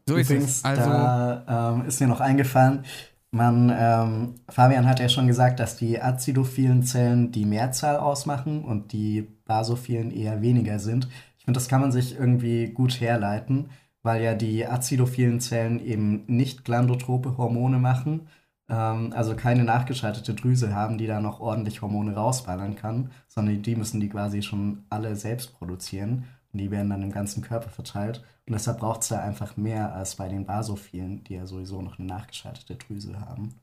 So 0.07 0.17
ist 0.17 0.29
Übrigens, 0.31 0.59
es. 0.59 0.65
Also, 0.65 0.91
da 0.91 1.73
ähm, 1.75 1.87
ist 1.87 2.01
mir 2.01 2.09
noch 2.09 2.21
eingefallen, 2.21 2.85
man, 3.31 3.73
ähm, 3.77 4.35
Fabian 4.49 4.87
hat 4.87 5.01
ja 5.01 5.09
schon 5.09 5.27
gesagt, 5.27 5.61
dass 5.61 5.77
die 5.77 6.01
azidophilen 6.01 6.83
Zellen 6.83 7.31
die 7.33 7.45
Mehrzahl 7.45 7.97
ausmachen 7.97 8.65
und 8.65 8.93
die 8.93 9.23
basophilen 9.45 10.11
eher 10.11 10.41
weniger 10.43 10.79
sind. 10.79 11.09
Ich 11.39 11.45
finde, 11.45 11.59
das 11.59 11.69
kann 11.69 11.81
man 11.81 11.93
sich 11.93 12.19
irgendwie 12.19 12.69
gut 12.69 13.01
herleiten, 13.01 13.71
weil 14.03 14.23
ja 14.23 14.35
die 14.35 14.67
azidophilen 14.67 15.41
Zellen 15.41 15.85
eben 15.85 16.25
nicht 16.27 16.65
glandotrope 16.65 17.37
Hormone 17.37 17.79
machen, 17.79 18.29
ähm, 18.69 19.13
also 19.15 19.37
keine 19.37 19.65
nachgeschaltete 19.65 20.35
Drüse 20.35 20.75
haben, 20.75 20.99
die 20.99 21.07
da 21.07 21.21
noch 21.21 21.41
ordentlich 21.41 21.83
Hormone 21.83 22.15
rausballern 22.15 22.77
kann, 22.77 23.11
sondern 23.29 23.63
die 23.63 23.77
müssen 23.77 24.01
die 24.01 24.09
quasi 24.09 24.43
schon 24.43 24.85
alle 24.91 25.17
selbst 25.17 25.55
produzieren 25.59 26.25
und 26.53 26.61
die 26.61 26.71
werden 26.71 26.91
dann 26.91 27.03
im 27.03 27.13
ganzen 27.13 27.43
Körper 27.43 27.71
verteilt. 27.71 28.23
Und 28.49 28.55
deshalb 28.55 28.81
braucht 28.81 29.03
es 29.03 29.09
da 29.09 29.21
einfach 29.21 29.59
mehr 29.59 29.95
als 29.95 30.17
bei 30.17 30.27
den 30.27 30.47
Basophilen, 30.47 31.23
die 31.25 31.35
ja 31.35 31.47
sowieso 31.47 31.83
noch 31.83 31.99
eine 31.99 32.09
nachgeschaltete 32.09 32.77
Drüse 32.77 33.21
haben. 33.21 33.55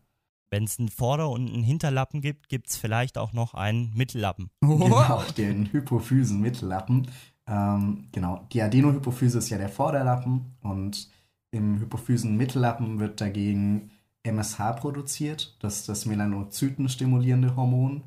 Wenn 0.51 0.65
es 0.65 0.77
einen 0.77 0.89
Vorder- 0.89 1.31
und 1.31 1.47
einen 1.47 1.63
Hinterlappen 1.63 2.21
gibt, 2.21 2.49
gibt 2.49 2.69
es 2.69 2.77
vielleicht 2.77 3.17
auch 3.17 3.33
noch 3.33 3.55
einen 3.55 3.91
Mittellappen. 3.95 4.51
Genau, 4.61 5.23
den 5.35 5.65
Hypophysen-Mittellappen. 5.71 7.07
Ähm, 7.47 8.07
genau, 8.11 8.45
die 8.51 8.61
Adenohypophyse 8.61 9.39
ist 9.39 9.49
ja 9.49 9.57
der 9.57 9.69
Vorderlappen 9.69 10.55
und 10.61 11.09
im 11.49 11.79
Hypophysen-Mittellappen 11.79 12.99
wird 12.99 13.21
dagegen 13.21 13.89
MSH 14.21 14.73
produziert. 14.73 15.57
Das 15.61 15.77
ist 15.77 15.89
das 15.89 16.05
Melanozyten-stimulierende 16.05 17.55
Hormon. 17.55 18.03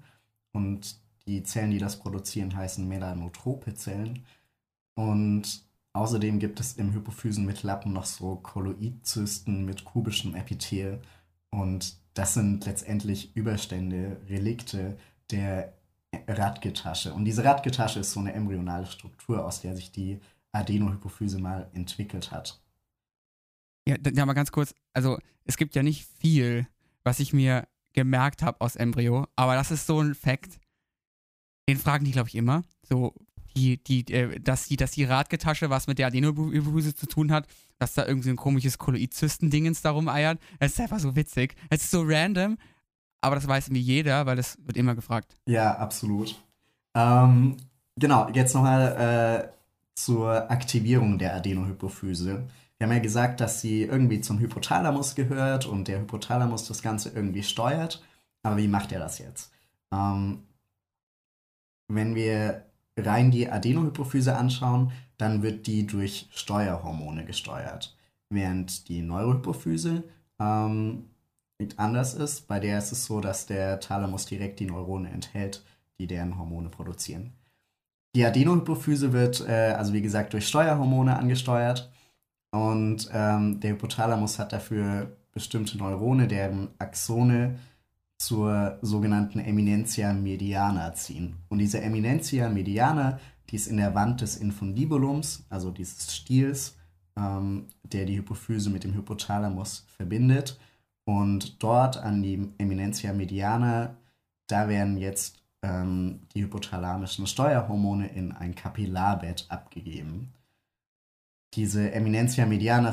Und 0.52 0.96
die 1.26 1.42
Zellen, 1.42 1.72
die 1.72 1.78
das 1.78 1.98
produzieren, 1.98 2.54
heißen 2.54 2.86
melanotrope 2.86 3.74
Zellen. 3.74 4.24
Und 4.94 5.67
außerdem 5.92 6.38
gibt 6.38 6.60
es 6.60 6.74
im 6.74 6.92
Hypophysen-Mittellappen 6.92 7.92
noch 7.92 8.04
so 8.04 8.36
Kolloidzysten 8.36 9.64
mit 9.64 9.84
kubischem 9.84 10.34
Epithel. 10.34 11.00
Und 11.50 11.96
das 12.14 12.34
sind 12.34 12.64
letztendlich 12.66 13.34
Überstände, 13.36 14.20
Relikte 14.28 14.98
der 15.30 15.74
Radgetasche. 16.26 17.12
Und 17.12 17.24
diese 17.24 17.44
Radgetasche 17.44 18.00
ist 18.00 18.12
so 18.12 18.20
eine 18.20 18.32
embryonale 18.32 18.86
Struktur, 18.86 19.44
aus 19.44 19.60
der 19.60 19.76
sich 19.76 19.92
die 19.92 20.20
Adenohypophyse 20.52 21.38
mal 21.38 21.68
entwickelt 21.74 22.30
hat. 22.30 22.60
ja, 23.86 23.96
ja, 24.14 24.26
mal 24.26 24.32
ganz 24.32 24.52
kurz. 24.52 24.74
Also, 24.92 25.18
es 25.44 25.56
gibt 25.56 25.74
ja 25.74 25.82
nicht 25.82 26.06
viel, 26.18 26.66
was 27.04 27.20
ich 27.20 27.32
mir 27.32 27.68
gemerkt 27.92 28.42
habe 28.42 28.60
aus 28.60 28.76
Embryo, 28.76 29.26
aber 29.36 29.54
das 29.54 29.70
ist 29.70 29.86
so 29.86 30.00
ein 30.00 30.14
Fact. 30.14 30.58
Den 31.68 31.78
fragen 31.78 32.04
die, 32.04 32.12
glaube 32.12 32.28
ich, 32.28 32.34
immer. 32.34 32.62
So, 32.82 33.14
die, 33.58 33.82
die, 34.04 34.12
äh, 34.12 34.40
dass 34.40 34.68
die, 34.68 34.76
dass 34.76 34.92
die 34.92 35.04
Radgetasche 35.04 35.70
was 35.70 35.86
mit 35.86 35.98
der 35.98 36.06
Adenohypophyse 36.08 36.94
zu 36.94 37.06
tun 37.06 37.32
hat, 37.32 37.46
dass 37.78 37.94
da 37.94 38.06
irgendwie 38.06 38.30
ein 38.30 38.36
komisches 38.36 38.78
Kolloidzysten-Dingens 38.78 39.82
darum 39.82 40.08
eiert. 40.08 40.38
Es 40.58 40.72
ist 40.72 40.80
einfach 40.80 41.00
so 41.00 41.16
witzig. 41.16 41.56
Es 41.70 41.84
ist 41.84 41.90
so 41.90 42.02
random, 42.04 42.58
aber 43.20 43.36
das 43.36 43.48
weiß 43.48 43.68
irgendwie 43.68 43.82
jeder, 43.82 44.26
weil 44.26 44.36
das 44.36 44.58
wird 44.64 44.76
immer 44.76 44.94
gefragt. 44.94 45.36
Ja, 45.46 45.76
absolut. 45.76 46.40
Ähm, 46.94 47.56
genau, 47.96 48.28
jetzt 48.32 48.54
nochmal 48.54 49.48
äh, 49.48 49.48
zur 49.94 50.50
Aktivierung 50.50 51.18
der 51.18 51.34
Adenohypophyse. 51.34 52.48
Wir 52.78 52.86
haben 52.86 52.94
ja 52.94 53.00
gesagt, 53.00 53.40
dass 53.40 53.60
sie 53.60 53.82
irgendwie 53.82 54.20
zum 54.20 54.38
Hypothalamus 54.38 55.16
gehört 55.16 55.66
und 55.66 55.88
der 55.88 56.00
Hypothalamus 56.00 56.68
das 56.68 56.80
Ganze 56.80 57.10
irgendwie 57.10 57.42
steuert. 57.42 58.04
Aber 58.44 58.56
wie 58.56 58.68
macht 58.68 58.92
er 58.92 59.00
das 59.00 59.18
jetzt? 59.18 59.52
Ähm, 59.92 60.44
wenn 61.88 62.14
wir 62.14 62.67
rein 63.04 63.30
die 63.30 63.50
Adenohypophyse 63.50 64.36
anschauen, 64.36 64.92
dann 65.16 65.42
wird 65.42 65.66
die 65.66 65.86
durch 65.86 66.28
Steuerhormone 66.32 67.24
gesteuert. 67.24 67.96
Während 68.30 68.88
die 68.88 69.02
Neurohypophyse 69.02 70.04
ähm, 70.38 71.04
anders 71.76 72.14
ist. 72.14 72.46
Bei 72.46 72.60
der 72.60 72.78
ist 72.78 72.92
es 72.92 73.04
so, 73.04 73.20
dass 73.20 73.46
der 73.46 73.80
Thalamus 73.80 74.26
direkt 74.26 74.60
die 74.60 74.66
Neurone 74.66 75.10
enthält, 75.10 75.64
die 75.98 76.06
deren 76.06 76.38
Hormone 76.38 76.68
produzieren. 76.68 77.32
Die 78.14 78.24
Adenohypophyse 78.24 79.12
wird, 79.12 79.46
äh, 79.46 79.74
also 79.76 79.92
wie 79.92 80.02
gesagt, 80.02 80.32
durch 80.32 80.46
Steuerhormone 80.46 81.16
angesteuert. 81.16 81.90
Und 82.50 83.10
ähm, 83.12 83.60
der 83.60 83.72
Hypothalamus 83.72 84.38
hat 84.38 84.52
dafür 84.52 85.16
bestimmte 85.32 85.76
Neurone, 85.76 86.26
deren 86.26 86.68
Axone 86.78 87.58
zur 88.18 88.78
sogenannten 88.82 89.38
Eminentia 89.38 90.12
mediana 90.12 90.92
ziehen. 90.92 91.36
Und 91.48 91.58
diese 91.58 91.80
Eminentia 91.80 92.48
mediana, 92.48 93.20
die 93.48 93.56
ist 93.56 93.68
in 93.68 93.76
der 93.76 93.94
Wand 93.94 94.20
des 94.20 94.36
Infundibulums, 94.36 95.44
also 95.48 95.70
dieses 95.70 96.14
Stiels, 96.14 96.76
ähm, 97.16 97.68
der 97.84 98.04
die 98.04 98.18
Hypophyse 98.18 98.70
mit 98.70 98.84
dem 98.84 98.94
Hypothalamus 98.94 99.86
verbindet. 99.96 100.58
Und 101.04 101.62
dort 101.62 101.96
an 101.96 102.22
die 102.22 102.52
Eminentia 102.58 103.12
mediana, 103.12 103.96
da 104.48 104.68
werden 104.68 104.98
jetzt 104.98 105.42
ähm, 105.62 106.20
die 106.34 106.42
hypothalamischen 106.42 107.26
Steuerhormone 107.26 108.08
in 108.08 108.32
ein 108.32 108.54
Kapillarbett 108.54 109.46
abgegeben. 109.48 110.32
Diese 111.54 111.92
Eminentia 111.92 112.46
mediana 112.46 112.92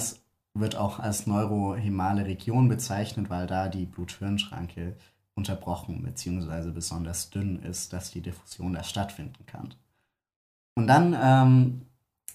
wird 0.53 0.75
auch 0.77 1.00
als 1.00 1.27
neurohemale 1.27 2.25
Region 2.25 2.70
bezeichnet, 2.70 3.29
weil 3.29 3.48
da 3.48 3.67
die 3.67 3.86
Blut-Hirn-Schranke 3.86 4.96
unterbrochen 5.35 6.03
bzw. 6.03 6.71
besonders 6.71 7.29
dünn 7.29 7.61
ist, 7.61 7.93
dass 7.93 8.11
die 8.11 8.21
Diffusion 8.21 8.73
da 8.73 8.83
stattfinden 8.83 9.45
kann. 9.45 9.73
Und 10.75 10.87
dann 10.87 11.15
ähm, 11.19 11.81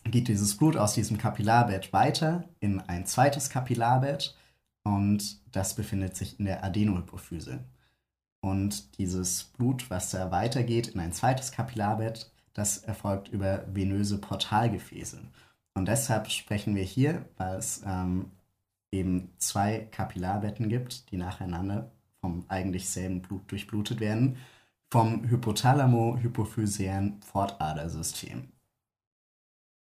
geht 0.05 0.29
dieses 0.29 0.57
Blut 0.57 0.77
aus 0.77 0.95
diesem 0.95 1.19
Kapillarbett 1.19 1.93
weiter 1.93 2.45
in 2.61 2.81
ein 2.81 3.07
zweites 3.07 3.51
Kapillarbett 3.51 4.37
und 4.85 5.41
das 5.55 5.75
befindet 5.75 6.17
sich 6.17 6.39
in 6.39 6.47
der 6.47 6.65
Adenohypophyse. 6.65 7.61
Und 8.43 8.97
dieses 8.99 9.45
Blut, 9.45 9.91
was 9.91 10.11
da 10.11 10.31
weitergeht 10.31 10.89
in 10.89 11.01
ein 11.01 11.13
zweites 11.13 11.53
Kapillarbett, 11.53 12.33
das 12.55 12.79
erfolgt 12.79 13.29
über 13.29 13.65
venöse 13.75 14.19
Portalgefäße. 14.19 15.21
Und 15.75 15.87
deshalb 15.87 16.31
sprechen 16.31 16.75
wir 16.75 16.83
hier, 16.83 17.27
weil 17.37 17.57
es 17.57 17.83
ähm, 17.87 18.31
eben 18.91 19.31
zwei 19.39 19.89
Kapillarbetten 19.91 20.69
gibt, 20.69 21.11
die 21.11 21.17
nacheinander 21.17 21.91
vom 22.21 22.45
eigentlich 22.49 22.89
selben 22.89 23.23
Blut 23.23 23.51
durchblutet 23.51 24.01
werden, 24.01 24.37
vom 24.93 25.25
hypothalamo-hypophysären 25.25 27.21
Pfortadersystem. 27.23 28.53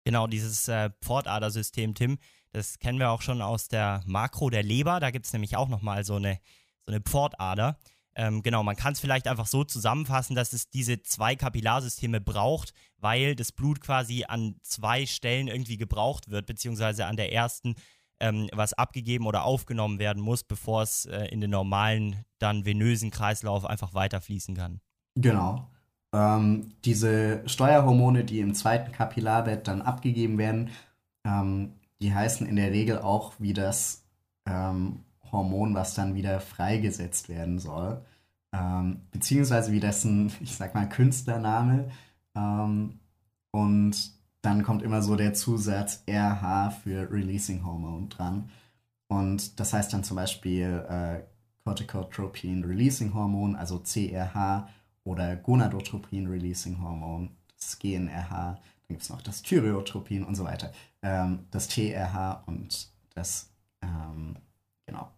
Genau, 0.05 0.27
dieses 0.27 0.67
äh, 0.67 0.89
Pfortadersystem, 1.01 1.93
Tim, 1.93 2.17
das 2.51 2.79
kennen 2.79 2.99
wir 2.99 3.11
auch 3.11 3.21
schon 3.21 3.41
aus 3.41 3.67
der 3.67 4.01
Makro 4.05 4.49
der 4.49 4.63
Leber. 4.63 4.99
Da 4.99 5.11
gibt 5.11 5.25
es 5.25 5.33
nämlich 5.33 5.55
auch 5.55 5.67
nochmal 5.67 6.03
so 6.03 6.15
eine, 6.15 6.39
so 6.85 6.91
eine 6.91 7.01
Pfortader. 7.01 7.77
Ähm, 8.15 8.41
genau, 8.41 8.63
man 8.63 8.75
kann 8.75 8.93
es 8.93 8.99
vielleicht 8.99 9.27
einfach 9.27 9.45
so 9.45 9.63
zusammenfassen, 9.63 10.35
dass 10.35 10.51
es 10.53 10.69
diese 10.69 11.01
zwei 11.03 11.35
Kapillarsysteme 11.35 12.19
braucht, 12.19 12.73
weil 12.97 13.35
das 13.35 13.51
Blut 13.51 13.81
quasi 13.81 14.25
an 14.27 14.55
zwei 14.63 15.05
Stellen 15.05 15.47
irgendwie 15.47 15.77
gebraucht 15.77 16.29
wird, 16.29 16.47
beziehungsweise 16.47 17.05
an 17.05 17.15
der 17.15 17.31
ersten 17.31 17.75
ähm, 18.19 18.49
was 18.53 18.73
abgegeben 18.73 19.25
oder 19.25 19.43
aufgenommen 19.43 19.99
werden 19.99 20.21
muss, 20.21 20.43
bevor 20.43 20.81
es 20.83 21.05
äh, 21.05 21.25
in 21.25 21.41
den 21.41 21.51
normalen, 21.51 22.25
dann 22.39 22.65
venösen 22.65 23.11
Kreislauf 23.11 23.65
einfach 23.65 23.93
weiterfließen 23.93 24.55
kann. 24.55 24.81
Genau. 25.15 25.67
Ähm, 26.13 26.73
diese 26.85 27.43
Steuerhormone, 27.47 28.23
die 28.23 28.39
im 28.39 28.53
zweiten 28.53 28.91
Kapillarbett 28.91 29.67
dann 29.67 29.81
abgegeben 29.81 30.37
werden, 30.37 30.69
ähm, 31.23 31.73
die 32.01 32.13
heißen 32.13 32.47
in 32.47 32.55
der 32.55 32.71
Regel 32.71 32.99
auch 32.99 33.33
wie 33.39 33.53
das 33.53 34.03
ähm, 34.45 35.03
Hormon, 35.31 35.75
was 35.75 35.93
dann 35.93 36.15
wieder 36.15 36.39
freigesetzt 36.39 37.29
werden 37.29 37.59
soll. 37.59 38.03
ähm, 38.51 39.01
beziehungsweise 39.11 39.71
wie 39.71 39.79
dessen, 39.79 40.31
ich 40.41 40.55
sag 40.55 40.73
mal, 40.73 40.89
Künstlername. 40.89 41.89
Ähm, 42.35 42.99
und 43.51 44.18
dann 44.41 44.63
kommt 44.63 44.83
immer 44.83 45.01
so 45.01 45.15
der 45.15 45.33
Zusatz 45.33 46.03
RH 46.07 46.71
für 46.83 47.11
Releasing 47.11 47.65
Hormone 47.65 48.07
dran. 48.07 48.49
Und 49.07 49.59
das 49.59 49.73
heißt 49.73 49.91
dann 49.91 50.03
zum 50.03 50.15
Beispiel 50.15 50.85
äh, 50.87 51.23
Corticotropin 51.63 52.63
Releasing 52.63 53.13
Hormon, 53.13 53.55
also 53.55 53.79
CRH, 53.79 54.67
oder 55.03 55.35
Gonadotropin 55.35 56.27
Releasing 56.27 56.81
Hormon, 56.81 57.35
das 57.57 57.79
GNRH. 57.79 58.53
Dann 58.53 58.87
gibt 58.87 59.01
es 59.01 59.09
noch 59.09 59.21
das 59.21 59.41
Thyreotropin 59.41 60.23
und 60.23 60.35
so 60.35 60.45
weiter. 60.45 60.71
Ähm, 61.01 61.47
das 61.51 61.67
TRH 61.67 62.43
und 62.45 62.91
das, 63.13 63.51
ähm, 63.81 64.35
genau. 64.85 65.11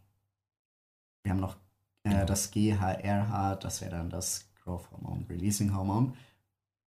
Wir 1.24 1.32
haben 1.32 1.40
noch 1.40 1.58
äh, 2.04 2.26
das 2.26 2.52
GHRH, 2.52 3.56
das 3.56 3.82
wäre 3.82 3.92
dann 3.92 4.10
das 4.10 4.46
Growth 4.64 4.90
Hormone 4.92 5.26
Releasing 5.30 5.76
Hormon. 5.76 6.16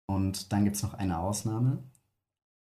Und 0.05 0.51
dann 0.51 0.63
gibt 0.63 0.75
es 0.75 0.83
noch 0.83 0.93
eine 0.93 1.19
Ausnahme. 1.19 1.83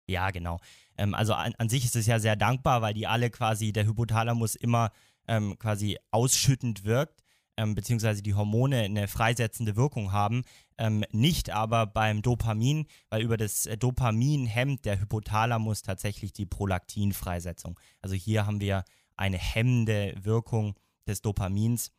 Ja, 0.07 0.31
genau. 0.31 0.61
Ähm, 0.97 1.15
also 1.15 1.35
an, 1.35 1.55
an, 1.59 1.69
sich 1.69 1.85
ist 1.85 1.97
es 1.97 2.07
ja 2.07 2.19
sehr 2.19 2.37
dankbar, 2.37 2.83
weil 2.83 2.95
die 2.95 3.07
alle 3.07 3.31
quasi, 3.31 3.73
der 3.73 3.87
Hypothalamus 3.87 4.55
immer 4.55 4.93
ähm, 5.27 5.59
quasi 5.59 5.99
ausschüttend 6.11 6.85
wirkt, 6.85 7.23
ähm, 7.57 7.75
beziehungsweise 7.75 8.23
die 8.23 8.35
Hormone 8.35 8.83
eine 8.83 9.09
freisetzende 9.09 9.77
Wirkung 9.77 10.13
haben. 10.13 10.43
Ähm, 10.79 11.05
nicht 11.11 11.51
aber 11.51 11.87
beim 11.87 12.23
Dopamin, 12.23 12.87
weil 13.09 13.23
über 13.23 13.37
das 13.37 13.67
äh, 13.67 13.77
Dopamin 13.77 14.47
hemmt 14.47 14.85
der 14.85 15.01
Hypothalamus 15.01 15.83
tatsächlich 15.83 16.33
die 16.33 16.47
Prolaktinfreisetzung. 16.47 17.81
Also 18.03 18.15
hier 18.15 18.47
haben 18.47 18.61
wir 18.61 18.85
eine 19.17 19.39
hemmende 19.39 20.15
Wirkung 20.21 20.75
des 21.07 21.23
Dopamins, 21.23 21.93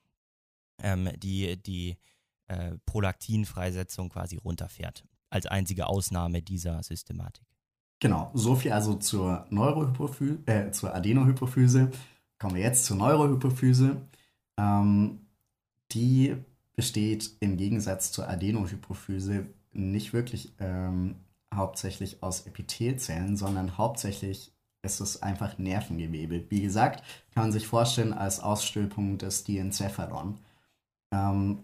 ähm, 0.82 1.10
die 1.18 1.62
die 1.62 1.98
äh, 2.48 2.78
Prolaktinfreisetzung 2.86 4.10
quasi 4.10 4.38
runterfährt. 4.38 5.04
Als 5.30 5.46
einzige 5.46 5.88
Ausnahme 5.88 6.42
dieser 6.42 6.82
Systematik. 6.84 7.57
Genau, 8.00 8.30
so 8.34 8.56
viel 8.56 8.72
also 8.72 8.96
zur 8.96 9.46
Neurohypophyse, 9.50 10.40
äh, 10.46 10.72
zur 10.72 10.94
Adenohypophyse. 10.94 11.92
Kommen 12.38 12.56
wir 12.56 12.62
jetzt 12.62 12.86
zur 12.86 12.98
Neurohypophyse. 12.98 14.02
Ähm, 14.58 15.28
die 15.92 16.36
besteht 16.76 17.32
im 17.40 17.58
Gegensatz 17.58 18.12
zur 18.12 18.30
Adenohypophyse 18.30 19.48
nicht 19.74 20.14
wirklich 20.14 20.54
ähm, 20.60 21.16
hauptsächlich 21.54 22.22
aus 22.22 22.46
Epithelzellen, 22.46 23.36
sondern 23.36 23.78
hauptsächlich 23.78 24.52
ist 24.84 25.00
es 25.00 25.24
einfach 25.24 25.58
Nervengewebe. 25.58 26.46
Wie 26.50 26.62
gesagt, 26.62 27.04
kann 27.34 27.46
man 27.46 27.52
sich 27.52 27.68
vorstellen 27.68 28.14
als 28.14 28.40
Ausstülpung 28.40 29.18
des 29.18 29.44
Diencephalon. 29.44 30.40
Ähm, 31.12 31.64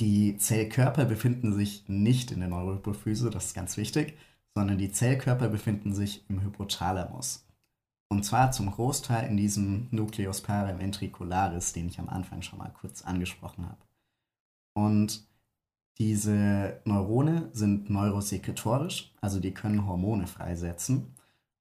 die 0.00 0.38
Zellkörper 0.38 1.04
befinden 1.04 1.52
sich 1.52 1.84
nicht 1.88 2.30
in 2.30 2.40
der 2.40 2.48
Neurohypophyse, 2.48 3.30
das 3.30 3.46
ist 3.46 3.54
ganz 3.54 3.76
wichtig, 3.76 4.16
sondern 4.54 4.78
die 4.78 4.92
Zellkörper 4.92 5.48
befinden 5.48 5.94
sich 5.94 6.24
im 6.28 6.42
Hypothalamus. 6.42 7.44
Und 8.08 8.24
zwar 8.24 8.52
zum 8.52 8.70
Großteil 8.70 9.28
in 9.28 9.36
diesem 9.36 9.88
Nucleus 9.90 10.40
paraventricularis, 10.40 11.72
den 11.72 11.88
ich 11.88 11.98
am 11.98 12.08
Anfang 12.08 12.42
schon 12.42 12.58
mal 12.58 12.72
kurz 12.72 13.02
angesprochen 13.02 13.66
habe. 13.66 13.80
Und 14.74 15.26
diese 15.98 16.80
Neurone 16.84 17.48
sind 17.52 17.90
neurosekretorisch, 17.90 19.12
also 19.20 19.40
die 19.40 19.54
können 19.54 19.86
Hormone 19.86 20.26
freisetzen. 20.26 21.14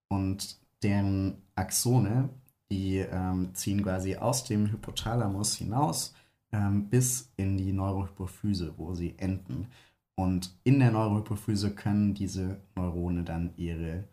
Und 0.10 0.60
deren 0.82 1.42
Axone, 1.56 2.30
die 2.70 2.98
ähm, 2.98 3.54
ziehen 3.54 3.84
quasi 3.84 4.16
aus 4.16 4.44
dem 4.44 4.72
Hypothalamus 4.72 5.56
hinaus 5.56 6.14
ähm, 6.52 6.90
bis 6.90 7.32
in 7.38 7.58
die 7.58 7.74
Neurohypophyse, 7.74 8.74
wo 8.78 8.94
sie 8.94 9.16
enden. 9.18 9.68
Und 10.16 10.56
in 10.64 10.80
der 10.80 10.92
Neurohypophyse 10.92 11.74
können 11.74 12.14
diese 12.14 12.62
Neurone 12.76 13.24
dann 13.24 13.54
ihre 13.58 14.08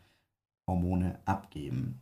Hormone 0.66 1.18
abgeben. 1.26 2.00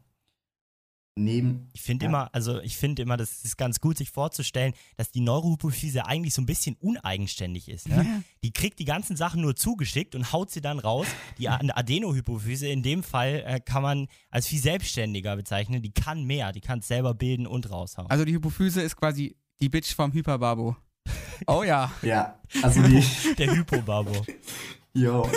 Neben, 1.21 1.69
ich 1.73 1.83
finde 1.83 2.05
ja. 2.05 2.11
immer, 2.11 2.31
also 2.33 2.61
ich 2.61 2.77
finde 2.77 3.03
immer, 3.03 3.17
das 3.17 3.45
ist 3.45 3.57
ganz 3.57 3.81
gut, 3.81 3.99
sich 3.99 4.11
vorzustellen, 4.11 4.73
dass 4.97 5.11
die 5.11 5.21
Neurohypophyse 5.21 6.07
eigentlich 6.07 6.33
so 6.33 6.43
ein 6.43 6.47
bisschen 6.47 6.77
uneigenständig 6.77 7.69
ist. 7.69 7.89
Ne? 7.89 7.97
Ja. 7.97 8.23
Die 8.45 8.53
kriegt 8.53 8.79
die 8.79 8.85
ganzen 8.85 9.17
Sachen 9.17 9.41
nur 9.41 9.57
zugeschickt 9.57 10.15
und 10.15 10.33
haut 10.33 10.51
sie 10.51 10.61
dann 10.61 10.79
raus. 10.79 11.09
Die 11.39 11.49
Adenohypophyse 11.49 12.69
in 12.69 12.85
dem 12.85 13.03
Fall 13.03 13.43
äh, 13.45 13.59
kann 13.59 13.83
man 13.83 14.07
als 14.31 14.47
viel 14.47 14.61
selbstständiger 14.61 15.35
bezeichnen. 15.35 15.83
Die 15.83 15.93
kann 15.93 16.25
mehr, 16.25 16.53
die 16.53 16.61
kann 16.61 16.79
es 16.79 16.89
selber 16.89 17.15
bilden 17.15 17.49
und 17.49 17.69
raushauen. 17.69 18.09
Also 18.09 18.25
die 18.25 18.35
Hypophyse 18.35 18.81
ist 18.81 18.97
quasi 18.97 19.37
die 19.61 19.69
Bitch 19.69 19.93
vom 19.95 20.13
Hyperbabo. 20.13 20.77
Oh 21.47 21.63
ja. 21.63 21.91
Ja, 22.03 22.39
also 22.63 22.83
die. 22.83 23.05
Der 23.39 23.55
Hypobabo. 23.55 24.25
Jo. 24.95 25.29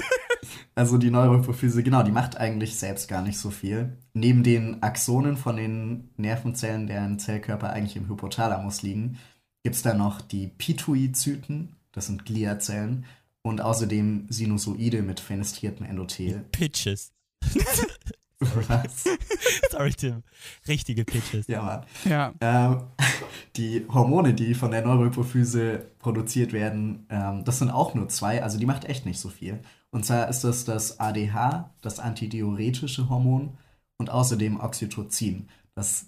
Also 0.74 0.98
die 0.98 1.12
Neurohypophyse, 1.12 1.84
genau, 1.84 2.04
die 2.04 2.12
macht 2.12 2.38
eigentlich 2.38 2.76
selbst 2.76 3.08
gar 3.08 3.22
nicht 3.22 3.38
so 3.38 3.52
viel. 3.52 3.98
Neben 4.14 4.44
den 4.44 4.82
Axonen 4.82 5.38
von 5.38 5.56
den 5.58 6.10
Nervenzellen, 6.18 6.88
deren 6.88 7.20
Zellkörper 7.20 7.72
eigentlich 7.72 7.96
im 7.96 8.10
Hypothalamus 8.10 8.82
liegen, 8.82 9.20
gibt 9.64 9.76
es 9.76 9.82
da 9.82 9.94
noch 9.94 10.22
die 10.22 10.48
Pituizyten, 10.48 11.76
das 11.92 12.08
sind 12.08 12.26
Gliazellen, 12.26 13.06
und 13.44 13.62
außerdem 13.62 14.28
Sinusoide 14.30 15.02
mit 15.02 15.20
fenestriertem 15.20 15.86
Endothel. 15.86 16.46
Pitches. 16.52 17.12
Was? 18.68 19.06
Sorry, 19.72 19.94
Tim. 19.94 20.24
Richtige 20.68 21.06
Pitches. 21.06 21.48
Ja, 21.48 21.62
Mann. 21.62 21.86
Ja. 22.06 22.34
Ähm, 22.42 22.82
die 23.56 23.86
Hormone, 23.88 24.34
die 24.34 24.54
von 24.54 24.72
der 24.72 24.82
Neurohypophyse 24.82 25.86
produziert 26.00 26.54
werden, 26.54 27.06
ähm, 27.10 27.44
das 27.46 27.60
sind 27.60 27.70
auch 27.70 27.94
nur 27.94 28.10
zwei, 28.10 28.44
also 28.44 28.58
die 28.58 28.66
macht 28.66 28.86
echt 28.86 29.06
nicht 29.06 29.20
so 29.20 29.30
viel. 29.30 29.62
Und 29.92 30.06
zwar 30.06 30.28
ist 30.30 30.44
das 30.44 30.66
das 30.66 31.00
ADH, 31.00 31.70
das 31.82 32.00
antidiuretische 32.00 33.10
Hormon, 33.10 33.58
und 34.02 34.10
außerdem 34.10 34.60
Oxytocin. 34.60 35.48
Das 35.76 36.08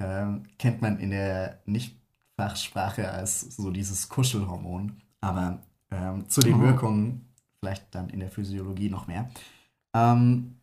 ähm, 0.00 0.44
kennt 0.58 0.82
man 0.82 0.98
in 0.98 1.10
der 1.10 1.60
Nicht-Fachsprache 1.66 3.10
als 3.10 3.40
so 3.40 3.70
dieses 3.70 4.08
Kuschelhormon, 4.08 5.00
aber 5.20 5.62
ähm, 5.90 6.28
zu 6.28 6.40
den 6.40 6.54
oh. 6.54 6.60
Wirkungen 6.62 7.28
vielleicht 7.60 7.94
dann 7.94 8.08
in 8.08 8.20
der 8.20 8.30
Physiologie 8.30 8.88
noch 8.88 9.06
mehr. 9.06 9.30
Ähm, 9.94 10.56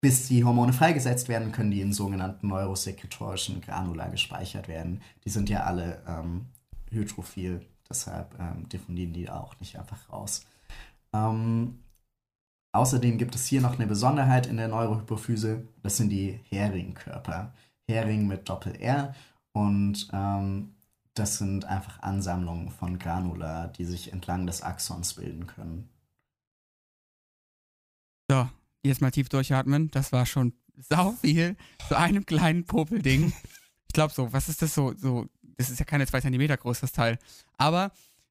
bis 0.00 0.28
die 0.28 0.44
Hormone 0.44 0.72
freigesetzt 0.72 1.28
werden, 1.28 1.52
können 1.52 1.70
die 1.70 1.80
in 1.80 1.92
sogenannten 1.92 2.48
neurosekretorischen 2.48 3.60
Granula 3.60 4.08
gespeichert 4.08 4.68
werden. 4.68 5.02
Die 5.24 5.30
sind 5.30 5.48
ja 5.48 5.64
alle 5.64 6.02
ähm, 6.06 6.46
hydrophil, 6.90 7.66
deshalb 7.88 8.38
ähm, 8.38 8.68
diffundieren 8.68 9.12
die 9.12 9.28
auch 9.28 9.58
nicht 9.60 9.78
einfach 9.78 10.10
raus. 10.10 10.46
Ähm, 11.12 11.80
außerdem 12.72 13.18
gibt 13.18 13.34
es 13.34 13.46
hier 13.46 13.60
noch 13.60 13.74
eine 13.74 13.86
Besonderheit 13.86 14.46
in 14.46 14.56
der 14.56 14.68
Neurohypophyse, 14.68 15.66
das 15.82 15.96
sind 15.96 16.10
die 16.10 16.40
Hering-Körper. 16.50 17.52
Hering 17.88 18.26
mit 18.26 18.48
Doppel-R 18.48 19.14
und 19.52 20.08
ähm, 20.12 20.74
das 21.14 21.38
sind 21.38 21.64
einfach 21.64 22.02
Ansammlungen 22.02 22.70
von 22.70 22.98
Granula, 22.98 23.68
die 23.68 23.84
sich 23.84 24.12
entlang 24.12 24.46
des 24.46 24.62
Axons 24.62 25.14
bilden 25.14 25.46
können. 25.46 25.88
So, 28.30 28.48
Jetzt 28.82 29.00
mal 29.00 29.10
tief 29.10 29.28
durchatmen. 29.28 29.90
Das 29.90 30.12
war 30.12 30.26
schon 30.26 30.52
sau 30.76 31.12
viel 31.12 31.56
zu 31.88 31.98
einem 31.98 32.24
kleinen 32.24 32.64
Popelding. 32.64 33.32
Ich 33.86 33.92
glaube 33.92 34.12
so, 34.12 34.32
was 34.32 34.48
ist 34.48 34.62
das 34.62 34.74
so? 34.74 34.94
so? 34.96 35.26
Das 35.56 35.70
ist 35.70 35.78
ja 35.78 35.84
keine 35.84 36.06
zwei 36.06 36.20
Zentimeter 36.20 36.56
groß, 36.56 36.80
das 36.80 36.92
Teil. 36.92 37.18
Aber, 37.56 37.90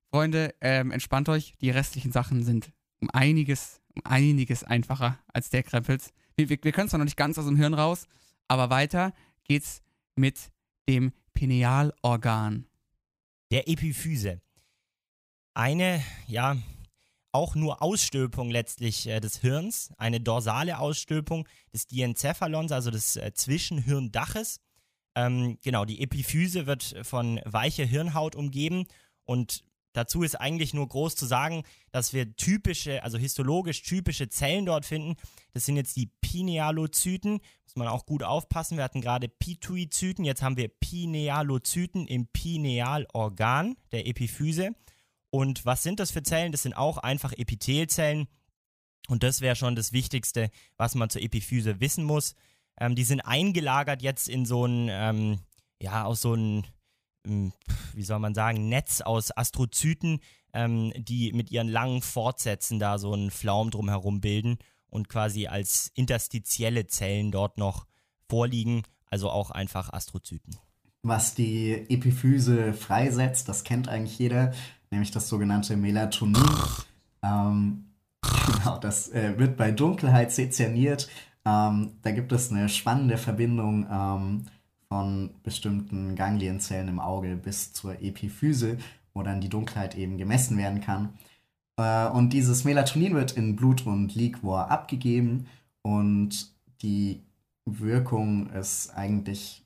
Freunde, 0.09 0.55
ähm, 0.61 0.91
entspannt 0.91 1.27
euch. 1.29 1.55
Die 1.59 1.71
restlichen 1.71 2.11
Sachen 2.11 2.43
sind 2.43 2.71
um 2.99 3.09
einiges, 3.09 3.81
um 3.95 4.05
einiges 4.05 4.63
einfacher 4.63 5.19
als 5.33 5.49
der 5.49 5.63
Krempels. 5.63 6.13
Wir, 6.35 6.49
wir, 6.49 6.57
wir 6.61 6.71
können 6.71 6.89
zwar 6.89 6.99
noch 6.99 7.05
nicht 7.05 7.17
ganz 7.17 7.37
aus 7.37 7.45
dem 7.45 7.57
Hirn 7.57 7.73
raus, 7.73 8.07
aber 8.47 8.69
weiter 8.69 9.13
geht's 9.43 9.81
mit 10.15 10.51
dem 10.87 11.11
Pinealorgan. 11.33 12.65
Der 13.51 13.67
Epiphyse. 13.67 14.41
Eine, 15.53 16.03
ja, 16.27 16.55
auch 17.37 17.53
nur 17.53 17.83
Ausstülpung 17.83 18.49
letztlich 18.49 19.05
äh, 19.05 19.19
des 19.19 19.37
Hirns, 19.37 19.91
eine 19.99 20.19
dorsale 20.19 20.79
Ausstülpung 20.79 21.47
des 21.71 21.85
Diencephalons, 21.85 22.71
also 22.71 22.89
des 22.89 23.15
äh, 23.15 23.31
Zwischenhirndaches. 23.31 24.59
Ähm, 25.13 25.59
genau, 25.63 25.85
die 25.85 26.01
Epiphyse 26.01 26.65
wird 26.65 26.95
von 27.03 27.39
weicher 27.45 27.85
Hirnhaut 27.85 28.35
umgeben 28.35 28.85
und 29.23 29.63
dazu 29.93 30.23
ist 30.23 30.33
eigentlich 30.33 30.73
nur 30.73 30.87
groß 30.87 31.15
zu 31.15 31.27
sagen, 31.27 31.61
dass 31.91 32.11
wir 32.11 32.35
typische, 32.35 33.03
also 33.03 33.19
histologisch 33.19 33.83
typische 33.83 34.29
Zellen 34.29 34.65
dort 34.65 34.85
finden. 34.85 35.15
Das 35.53 35.65
sind 35.65 35.75
jetzt 35.75 35.95
die 35.95 36.09
Pinealozyten, 36.21 37.33
muss 37.65 37.75
man 37.75 37.87
auch 37.87 38.07
gut 38.07 38.23
aufpassen. 38.23 38.77
Wir 38.77 38.83
hatten 38.83 39.01
gerade 39.01 39.27
Pituizyten, 39.27 40.25
jetzt 40.25 40.41
haben 40.41 40.57
wir 40.57 40.69
Pinealozyten 40.69 42.07
im 42.07 42.25
Pinealorgan 42.25 43.75
der 43.91 44.07
Epiphyse. 44.07 44.71
Und 45.37 45.67
was 45.67 45.83
sind 45.83 45.99
das 45.99 46.09
für 46.09 46.23
Zellen? 46.23 46.51
Das 46.51 46.63
sind 46.63 46.73
auch 46.73 46.97
einfach 46.97 47.31
Epithelzellen. 47.31 48.27
Und 49.07 49.21
das 49.21 49.39
wäre 49.39 49.55
schon 49.55 49.75
das 49.75 49.93
Wichtigste, 49.93 50.49
was 50.77 50.95
man 50.95 51.11
zur 51.11 51.21
Epiphyse 51.21 51.79
wissen 51.79 52.05
muss. 52.05 52.33
Ähm, 52.79 52.95
die 52.95 53.03
sind 53.03 53.21
eingelagert 53.21 54.01
jetzt 54.01 54.29
in 54.29 54.47
so 54.47 54.65
ein, 54.65 54.87
ähm, 54.89 55.39
ja, 55.79 56.05
aus 56.05 56.21
so 56.21 56.33
einem 56.33 56.63
ähm, 57.23 57.53
wie 57.93 58.01
soll 58.01 58.17
man 58.17 58.33
sagen, 58.33 58.67
Netz 58.67 59.01
aus 59.01 59.29
Astrozyten, 59.29 60.21
ähm, 60.53 60.91
die 60.97 61.31
mit 61.33 61.51
ihren 61.51 61.67
langen 61.67 62.01
Fortsätzen 62.01 62.79
da 62.79 62.97
so 62.97 63.13
einen 63.13 63.29
Flaum 63.29 63.69
drumherum 63.69 64.21
bilden 64.21 64.57
und 64.89 65.07
quasi 65.07 65.45
als 65.45 65.91
interstitielle 65.93 66.87
Zellen 66.87 67.31
dort 67.31 67.59
noch 67.59 67.85
vorliegen, 68.27 68.81
also 69.05 69.29
auch 69.29 69.51
einfach 69.51 69.93
Astrozyten. 69.93 70.57
Was 71.03 71.35
die 71.35 71.73
Epiphyse 71.89 72.73
freisetzt, 72.73 73.47
das 73.47 73.63
kennt 73.63 73.87
eigentlich 73.87 74.17
jeder, 74.17 74.51
nämlich 74.91 75.11
das 75.11 75.29
sogenannte 75.29 75.77
Melatonin. 75.77 76.43
ähm, 77.23 77.85
genau, 78.21 78.77
das 78.77 79.09
äh, 79.09 79.37
wird 79.37 79.57
bei 79.57 79.71
Dunkelheit 79.71 80.31
sezerniert. 80.31 81.09
Ähm, 81.45 81.93
da 82.01 82.11
gibt 82.11 82.31
es 82.31 82.51
eine 82.51 82.69
spannende 82.69 83.17
Verbindung 83.17 83.87
ähm, 83.89 84.45
von 84.89 85.31
bestimmten 85.43 86.15
Ganglienzellen 86.15 86.87
im 86.87 86.99
Auge 86.99 87.35
bis 87.35 87.73
zur 87.73 88.01
Epiphyse, 88.01 88.77
wo 89.13 89.23
dann 89.23 89.41
die 89.41 89.49
Dunkelheit 89.49 89.95
eben 89.95 90.17
gemessen 90.17 90.57
werden 90.57 90.81
kann. 90.81 91.13
Äh, 91.77 92.07
und 92.07 92.33
dieses 92.33 92.63
Melatonin 92.63 93.15
wird 93.15 93.33
in 93.33 93.55
Blut 93.55 93.85
und 93.85 94.15
Liquor 94.15 94.69
abgegeben 94.69 95.47
und 95.81 96.51
die 96.81 97.23
Wirkung 97.65 98.49
ist 98.51 98.91
eigentlich 98.95 99.65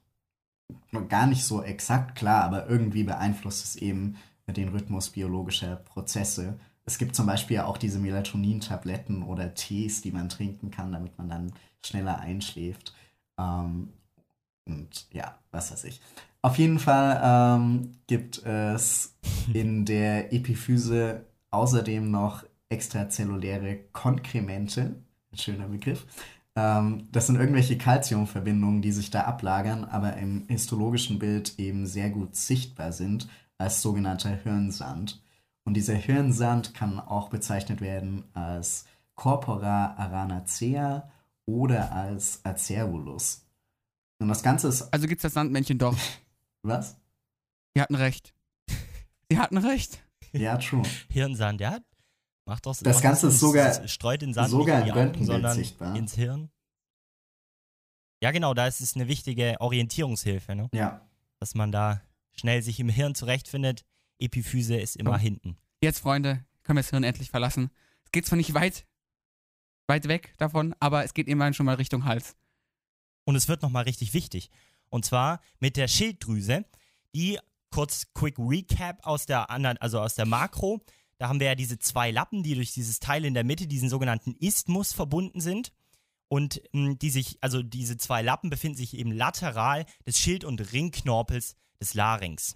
gar 1.10 1.28
nicht 1.28 1.44
so 1.44 1.64
exakt 1.64 2.16
klar, 2.16 2.44
aber 2.44 2.68
irgendwie 2.68 3.04
beeinflusst 3.04 3.66
es 3.66 3.76
eben 3.76 4.16
den 4.52 4.70
Rhythmus 4.70 5.10
biologischer 5.10 5.76
Prozesse. 5.76 6.60
Es 6.86 6.98
gibt 6.98 7.16
zum 7.16 7.28
Beispiel 7.28 7.60
auch 7.60 7.78
diese 7.78 8.00
Melatonin-Tabletten 8.00 9.24
oder 9.24 9.54
Tees, 9.54 10.02
die 10.02 10.12
man 10.12 10.30
trinken 10.30 10.72
kann, 10.72 10.92
damit 10.92 11.18
man 11.18 11.30
dann 11.30 11.54
schneller 11.86 12.20
einschläft. 12.20 12.94
Ähm, 13.38 13.90
und 14.66 15.08
ja, 15.12 15.36
was 15.52 15.72
weiß 15.72 15.84
ich. 15.86 16.02
Auf 16.42 16.58
jeden 16.58 16.80
Fall 16.80 17.22
ähm, 17.24 17.92
gibt 18.08 18.44
es 18.46 19.16
in 19.54 19.86
der 19.86 20.34
Epiphyse 20.34 21.26
außerdem 21.52 22.10
noch 22.10 22.44
extrazelluläre 22.70 23.80
Konkremente, 23.92 24.96
ein 25.32 25.38
schöner 25.38 25.68
Begriff. 25.68 26.06
Ähm, 26.56 27.08
das 27.12 27.28
sind 27.28 27.36
irgendwelche 27.36 27.78
Calciumverbindungen, 27.78 28.82
die 28.82 28.92
sich 28.92 29.12
da 29.12 29.22
ablagern, 29.22 29.86
aber 29.86 30.18
im 30.18 30.46
histologischen 30.48 31.20
Bild 31.20 31.60
eben 31.60 31.86
sehr 31.86 32.10
gut 32.10 32.36
sichtbar 32.36 32.92
sind 32.92 33.28
als 33.62 33.82
sogenannter 33.82 34.30
Hirnsand. 34.36 35.22
Und 35.64 35.76
dieser 35.76 35.94
Hirnsand 35.96 36.74
kann 36.74 37.00
auch 37.00 37.30
bezeichnet 37.30 37.82
werden 37.82 38.24
als 38.34 38.86
Corpora 39.16 39.96
aranacea 39.96 41.10
oder 41.46 41.92
als 41.92 42.44
Acervulus. 42.44 43.46
Und 44.20 44.28
das 44.28 44.44
Ganze 44.44 44.68
ist. 44.68 44.92
Also 44.94 45.08
gibt's 45.08 45.24
das 45.24 45.34
Sandmännchen 45.34 45.78
doch. 45.78 45.96
Was? 46.64 46.98
Sie 47.76 47.82
hatten 47.82 47.96
recht. 47.96 48.34
Sie 49.32 49.38
hatten 49.40 49.58
recht. 49.58 50.04
Ja, 50.34 50.58
true. 50.58 50.84
Hirnsand, 51.10 51.62
ja. 51.62 51.80
Macht 52.46 52.66
doch 52.66 52.76
Das 52.76 52.96
macht 52.96 53.04
Ganze 53.04 53.22
Sinn. 53.22 53.30
ist 53.30 53.40
sogar- 53.40 53.88
streut 53.88 54.22
den 54.22 54.34
Sand 54.34 54.50
sogar 54.50 54.80
nicht 54.80 54.88
in 54.90 54.94
die 54.94 55.00
Augen, 55.00 55.26
sondern 55.26 55.56
sichtbar. 55.56 55.96
ins 55.96 56.16
Hirn. 56.16 56.50
Ja, 58.24 58.32
genau, 58.32 58.54
da 58.54 58.68
ist 58.68 58.82
es 58.82 58.96
eine 58.96 59.08
wichtige 59.08 59.56
Orientierungshilfe, 59.60 60.56
ne? 60.56 60.70
Ja. 60.74 61.02
dass 61.40 61.56
man 61.56 61.72
da 61.72 62.02
schnell 62.42 62.62
sich 62.62 62.80
im 62.80 62.90
Hirn 62.90 63.16
zurechtfindet. 63.16 63.86
Epiphyse 64.20 64.76
ist 64.76 64.96
immer 64.98 65.14
Oh. 65.14 65.18
hinten. 65.18 65.58
Jetzt, 65.82 66.00
Freunde, 66.00 66.44
können 66.64 66.78
wir 66.78 66.82
das 66.84 66.90
Hirn 66.90 67.04
endlich 67.04 67.30
verlassen. 67.30 67.72
Es 68.06 68.12
geht 68.12 68.26
zwar 68.26 68.38
nicht 68.38 68.54
weit, 68.54 68.86
weit 69.88 70.08
weg 70.08 70.34
davon, 70.38 70.76
aber 70.80 71.04
es 71.04 71.14
geht 71.14 71.28
immerhin 71.28 71.54
schon 71.54 71.66
mal 71.66 71.76
Richtung 71.76 72.06
Hals. 72.06 72.36
Und 73.26 73.36
es 73.36 73.48
wird 73.48 73.62
nochmal 73.62 73.84
richtig 73.84 74.14
wichtig. 74.14 74.50
Und 74.90 75.06
zwar 75.06 75.40
mit 75.60 75.78
der 75.78 75.88
Schilddrüse, 75.88 76.66
die 77.16 77.40
kurz 77.70 78.08
Quick 78.14 78.38
Recap 78.38 79.06
aus 79.06 79.26
der 79.26 79.50
anderen, 79.50 79.78
also 79.78 80.00
aus 80.00 80.16
der 80.16 80.26
Makro. 80.26 80.82
Da 81.18 81.30
haben 81.30 81.40
wir 81.40 81.48
ja 81.48 81.56
diese 81.56 81.80
zwei 81.80 82.12
Lappen, 82.12 82.44
die 82.44 82.56
durch 82.56 82.74
dieses 82.74 83.00
Teil 83.00 83.24
in 83.26 83.34
der 83.34 83.44
Mitte, 83.44 83.68
diesen 83.68 83.90
sogenannten 83.90 84.36
Isthmus 84.40 84.92
verbunden 84.94 85.40
sind. 85.40 85.72
Und 86.28 86.62
mh, 86.74 86.96
die 86.96 87.10
sich, 87.10 87.38
also 87.42 87.62
diese 87.62 87.98
zwei 87.98 88.22
Lappen 88.22 88.50
befinden 88.50 88.78
sich 88.78 88.98
eben 88.98 89.12
lateral 89.12 89.86
des 90.06 90.18
Schild- 90.20 90.46
und 90.46 90.74
Ringknorpels 90.74 91.56
des 91.82 91.94
Larynx. 91.94 92.56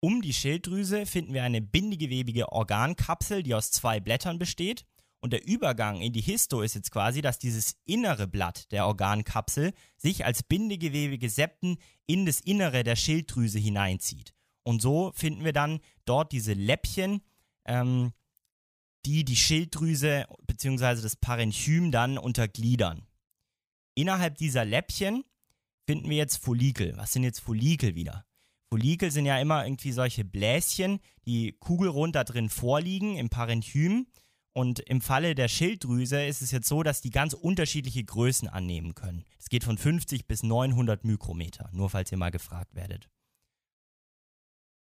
Um 0.00 0.20
die 0.20 0.34
Schilddrüse 0.34 1.06
finden 1.06 1.32
wir 1.32 1.44
eine 1.44 1.62
bindegewebige 1.62 2.52
Organkapsel, 2.52 3.42
die 3.42 3.54
aus 3.54 3.70
zwei 3.70 4.00
Blättern 4.00 4.38
besteht. 4.38 4.84
Und 5.20 5.32
der 5.32 5.46
Übergang 5.46 6.02
in 6.02 6.12
die 6.12 6.20
Histo 6.20 6.60
ist 6.60 6.74
jetzt 6.74 6.90
quasi, 6.90 7.22
dass 7.22 7.38
dieses 7.38 7.76
innere 7.86 8.28
Blatt 8.28 8.70
der 8.72 8.86
Organkapsel 8.86 9.72
sich 9.96 10.26
als 10.26 10.42
bindegewebige 10.42 11.30
Septen 11.30 11.78
in 12.06 12.26
das 12.26 12.40
Innere 12.40 12.84
der 12.84 12.96
Schilddrüse 12.96 13.58
hineinzieht. 13.58 14.34
Und 14.62 14.82
so 14.82 15.12
finden 15.14 15.44
wir 15.44 15.54
dann 15.54 15.80
dort 16.04 16.32
diese 16.32 16.52
Läppchen, 16.52 17.22
ähm, 17.64 18.12
die 19.06 19.24
die 19.24 19.36
Schilddrüse 19.36 20.26
bzw. 20.46 21.00
das 21.00 21.16
Parenchym 21.16 21.90
dann 21.90 22.18
untergliedern. 22.18 23.06
Innerhalb 23.94 24.36
dieser 24.36 24.66
Läppchen 24.66 25.24
finden 25.86 26.08
wir 26.10 26.16
jetzt 26.16 26.36
Follikel. 26.36 26.96
Was 26.96 27.12
sind 27.12 27.24
jetzt 27.24 27.40
Follikel 27.40 27.94
wieder? 27.94 28.24
Follikel 28.70 29.10
sind 29.10 29.26
ja 29.26 29.38
immer 29.38 29.64
irgendwie 29.64 29.92
solche 29.92 30.24
Bläschen, 30.24 30.98
die 31.26 31.52
kugelrund 31.52 32.16
da 32.16 32.24
drin 32.24 32.48
vorliegen 32.48 33.16
im 33.16 33.28
Parenchym. 33.28 34.06
Und 34.52 34.80
im 34.80 35.00
Falle 35.00 35.34
der 35.34 35.48
Schilddrüse 35.48 36.24
ist 36.24 36.40
es 36.40 36.52
jetzt 36.52 36.68
so, 36.68 36.84
dass 36.84 37.00
die 37.00 37.10
ganz 37.10 37.34
unterschiedliche 37.34 38.04
Größen 38.04 38.48
annehmen 38.48 38.94
können. 38.94 39.24
Es 39.38 39.48
geht 39.48 39.64
von 39.64 39.78
50 39.78 40.26
bis 40.26 40.44
900 40.44 41.04
Mikrometer, 41.04 41.70
nur 41.72 41.90
falls 41.90 42.12
ihr 42.12 42.18
mal 42.18 42.30
gefragt 42.30 42.74
werdet. 42.74 43.08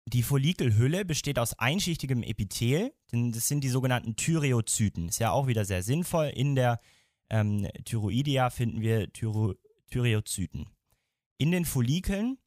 Die 0.07 0.21
Follikelhülle 0.21 1.03
besteht 1.03 1.39
aus 1.39 1.57
einschichtigem 1.57 2.21
Epithel, 2.21 2.93
denn 3.11 3.31
das 3.31 3.47
sind 3.47 3.63
die 3.63 3.69
sogenannten 3.69 4.15
Thyreozyten. 4.15 5.09
Ist 5.09 5.19
ja 5.19 5.31
auch 5.31 5.47
wieder 5.47 5.65
sehr 5.65 5.81
sinnvoll. 5.81 6.27
In 6.27 6.53
der 6.53 6.79
ähm, 7.31 7.67
Thyroidea 7.85 8.51
finden 8.51 8.81
wir 8.81 9.11
Thyro 9.11 9.55
Thyreozyten. 9.89 10.67
In 11.37 11.51
den 11.51 11.65
Follikeln, 11.65 12.37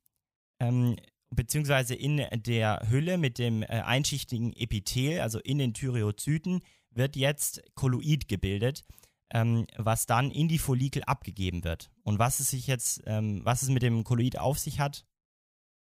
ähm, 0.61 0.97
beziehungsweise 1.31 1.95
in 1.95 2.23
der 2.33 2.87
Hülle 2.89 3.19
mit 3.19 3.39
dem 3.39 3.63
äh, 3.63 3.67
einschichtigen 3.67 4.53
Epithel, 4.55 5.21
also 5.21 5.39
in 5.41 5.59
den 5.59 5.75
Thyreozyten, 5.75 6.63
wird 6.91 7.17
jetzt 7.17 7.63
Kolloid 7.75 8.29
gebildet, 8.29 8.85
ähm, 9.31 9.67
was 9.77 10.07
dann 10.07 10.31
in 10.31 10.49
die 10.49 10.59
Follikel 10.59 11.03
abgegeben 11.05 11.65
wird. 11.65 11.91
Und 12.03 12.19
was 12.19 12.41
es 12.41 12.51
sich 12.51 12.67
jetzt, 12.67 13.03
ähm, 13.07 13.43
was 13.45 13.63
es 13.63 13.69
mit 13.69 13.83
dem 13.83 14.05
Kolloid 14.05 14.39
auf 14.39 14.59
sich 14.59 14.81
hat, 14.81 15.05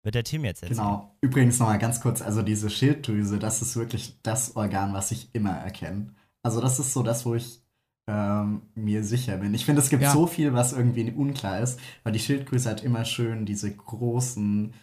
wird 0.04 0.14
der 0.14 0.24
Tim 0.24 0.44
jetzt 0.44 0.62
erzählen. 0.62 0.78
Genau. 0.78 1.16
Übrigens 1.20 1.58
nochmal 1.58 1.78
ganz 1.78 2.00
kurz, 2.00 2.22
also 2.22 2.42
diese 2.42 2.70
Schilddrüse, 2.70 3.38
das 3.38 3.62
ist 3.62 3.76
wirklich 3.76 4.20
das 4.22 4.56
Organ, 4.56 4.94
was 4.94 5.10
ich 5.10 5.34
immer 5.34 5.52
erkenne. 5.52 6.14
Also 6.42 6.60
das 6.60 6.78
ist 6.78 6.92
so 6.92 7.02
das, 7.02 7.24
wo 7.24 7.34
ich 7.34 7.62
ähm, 8.06 8.62
mir 8.74 9.04
sicher 9.04 9.36
bin. 9.36 9.54
Ich 9.54 9.64
finde, 9.64 9.80
es 9.80 9.90
gibt 9.90 10.02
Ja. 10.02 10.12
so 10.12 10.26
viel, 10.26 10.52
was 10.52 10.72
irgendwie 10.72 11.10
unklar 11.12 11.60
ist, 11.60 11.78
weil 12.02 12.12
die 12.12 12.18
Schilddrüse 12.18 12.68
hat 12.70 12.82
immer 12.82 13.04
schön 13.04 13.46
diese 13.46 13.74
großen 13.74 14.74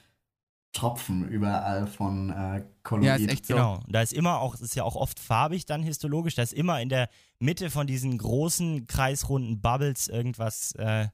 Tropfen 0.71 1.27
überall 1.27 1.88
von 1.88 2.29
äh, 2.29 2.63
Kolloid. 2.84 3.05
Ja, 3.05 3.15
ist 3.15 3.29
echt 3.29 3.45
so. 3.47 3.55
Genau. 3.55 3.75
Und 3.86 3.93
da 3.93 4.01
ist 4.01 4.13
immer 4.13 4.39
auch, 4.39 4.53
es 4.53 4.62
ist 4.62 4.75
ja 4.75 4.84
auch 4.84 4.95
oft 4.95 5.19
farbig 5.19 5.65
dann 5.65 5.82
histologisch, 5.82 6.36
da 6.36 6.43
ist 6.43 6.53
immer 6.53 6.79
in 6.79 6.89
der 6.89 7.10
Mitte 7.39 7.69
von 7.69 7.88
diesen 7.88 8.17
großen 8.17 8.86
kreisrunden 8.86 9.62
Bubbles 9.62 10.08
irgendwas 10.08 10.73
äh, 10.75 11.08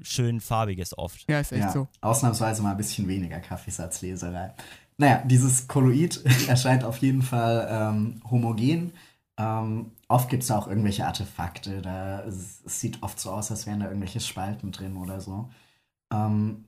schön 0.00 0.40
farbiges 0.40 0.96
oft. 0.96 1.28
Ja, 1.28 1.40
ist 1.40 1.52
echt 1.52 1.62
ja, 1.64 1.72
so. 1.72 1.88
Ausnahmsweise 2.00 2.62
mal 2.62 2.70
ein 2.70 2.76
bisschen 2.76 3.08
weniger 3.08 3.40
Kaffeesatzleserei. 3.40 4.54
Naja, 4.96 5.22
dieses 5.24 5.66
Kolloid 5.66 6.24
erscheint 6.48 6.84
auf 6.84 6.98
jeden 6.98 7.22
Fall 7.22 7.68
ähm, 7.70 8.22
homogen. 8.30 8.92
Ähm, 9.36 9.90
oft 10.08 10.28
gibt 10.28 10.42
es 10.42 10.50
auch 10.50 10.66
irgendwelche 10.66 11.06
Artefakte. 11.06 11.82
Da, 11.82 12.24
es, 12.24 12.62
es 12.64 12.80
sieht 12.80 13.02
oft 13.02 13.20
so 13.20 13.30
aus, 13.30 13.50
als 13.50 13.66
wären 13.66 13.80
da 13.80 13.86
irgendwelche 13.86 14.20
Spalten 14.20 14.72
drin 14.72 14.96
oder 14.96 15.20
so. 15.20 15.50
Ähm, 16.12 16.64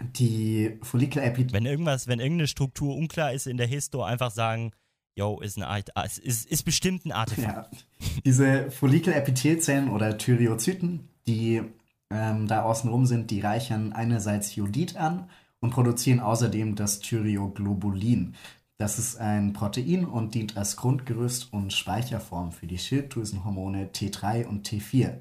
die 0.00 0.78
Follikelepithel. 0.82 1.52
Wenn 1.52 1.66
irgendwas, 1.66 2.08
wenn 2.08 2.20
irgendeine 2.20 2.48
Struktur 2.48 2.96
unklar 2.96 3.32
ist 3.32 3.46
in 3.46 3.58
der 3.58 3.66
Histo, 3.66 4.02
einfach 4.02 4.30
sagen, 4.30 4.72
yo, 5.14 5.40
ist, 5.40 5.58
ein 5.58 5.62
Art, 5.62 5.90
ist, 6.06 6.18
ist, 6.18 6.46
ist 6.50 6.62
bestimmt 6.62 7.04
ein 7.04 7.12
Artefakt. 7.12 7.86
Ja. 7.98 8.06
Diese 8.24 8.70
Follikelepithelzellen 8.70 9.90
oder 9.90 10.16
Thyreozyten, 10.16 11.08
die 11.26 11.62
ähm, 12.10 12.46
da 12.46 12.62
außenrum 12.62 13.04
sind, 13.06 13.30
die 13.30 13.40
reichern 13.40 13.92
einerseits 13.92 14.56
Jodid 14.56 14.96
an 14.96 15.28
und 15.60 15.70
produzieren 15.70 16.20
außerdem 16.20 16.74
das 16.76 17.00
Thyreoglobulin. 17.00 18.34
Das 18.80 18.98
ist 18.98 19.16
ein 19.16 19.52
Protein 19.52 20.06
und 20.06 20.34
dient 20.34 20.56
als 20.56 20.76
Grundgerüst 20.76 21.52
und 21.52 21.72
Speicherform 21.72 22.50
für 22.50 22.66
die 22.66 22.78
Schilddrüsenhormone 22.78 23.90
T3 23.92 24.46
und 24.46 24.66
T4. 24.66 25.18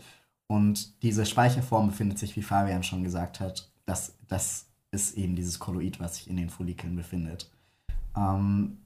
Und 0.47 1.03
diese 1.03 1.25
Speicherform 1.25 1.87
befindet 1.87 2.19
sich, 2.19 2.35
wie 2.37 2.41
Fabian 2.41 2.83
schon 2.83 3.03
gesagt 3.03 3.41
hat, 3.41 3.69
das, 3.85 4.15
das 4.27 4.67
ist 4.91 5.17
eben 5.17 5.35
dieses 5.35 5.59
Kolloid, 5.59 5.99
was 5.99 6.15
sich 6.15 6.29
in 6.29 6.37
den 6.37 6.49
Follikeln 6.49 6.95
befindet. 6.95 7.51
Ähm, 8.15 8.77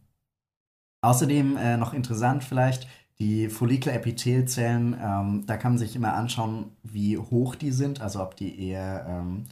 Außerdem 1.04 1.58
äh, 1.58 1.76
noch 1.76 1.94
interessant 1.94 2.46
vielleicht, 2.46 2.88
die 3.20 3.50
Follikelepithelzellen, 3.50 4.96
ähm, 5.00 5.44
da 5.46 5.58
kann 5.58 5.74
man 5.74 5.78
sich 5.78 5.98
immer 5.98 6.14
anschauen, 6.14 6.72
wie 6.82 7.18
hoch 7.18 7.56
die 7.56 7.72
sind, 7.72 8.00
also 8.00 8.22
ob 8.22 8.38
die 8.38 8.70
eher 8.70 9.06
ähm, 9.10 9.44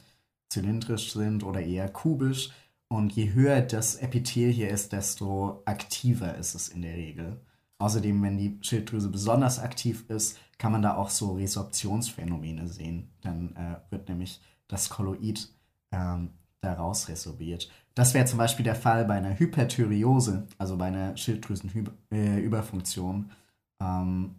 zylindrisch 0.47 1.11
sind 1.11 1.43
oder 1.43 1.59
eher 1.59 1.89
kubisch. 1.89 2.51
Und 2.91 3.13
je 3.13 3.31
höher 3.31 3.61
das 3.61 3.95
Epithel 3.95 4.51
hier 4.51 4.69
ist, 4.69 4.91
desto 4.91 5.61
aktiver 5.63 6.35
ist 6.35 6.55
es 6.55 6.67
in 6.67 6.81
der 6.81 6.95
Regel. 6.95 7.39
Außerdem, 7.77 8.21
wenn 8.21 8.37
die 8.37 8.57
Schilddrüse 8.59 9.07
besonders 9.07 9.59
aktiv 9.59 10.03
ist, 10.09 10.37
kann 10.57 10.73
man 10.73 10.81
da 10.81 10.97
auch 10.97 11.09
so 11.09 11.35
Resorptionsphänomene 11.35 12.67
sehen. 12.67 13.09
Dann 13.21 13.55
äh, 13.55 13.77
wird 13.91 14.09
nämlich 14.09 14.41
das 14.67 14.89
Kolloid 14.89 15.47
ähm, 15.93 16.31
daraus 16.59 17.07
resorbiert. 17.07 17.71
Das 17.95 18.13
wäre 18.13 18.25
zum 18.25 18.39
Beispiel 18.39 18.65
der 18.65 18.75
Fall 18.75 19.05
bei 19.05 19.13
einer 19.13 19.39
Hyperthyreose, 19.39 20.47
also 20.57 20.75
bei 20.75 20.87
einer 20.87 21.15
Schilddrüsenüberfunktion. 21.15 23.31
Ähm, 23.79 24.35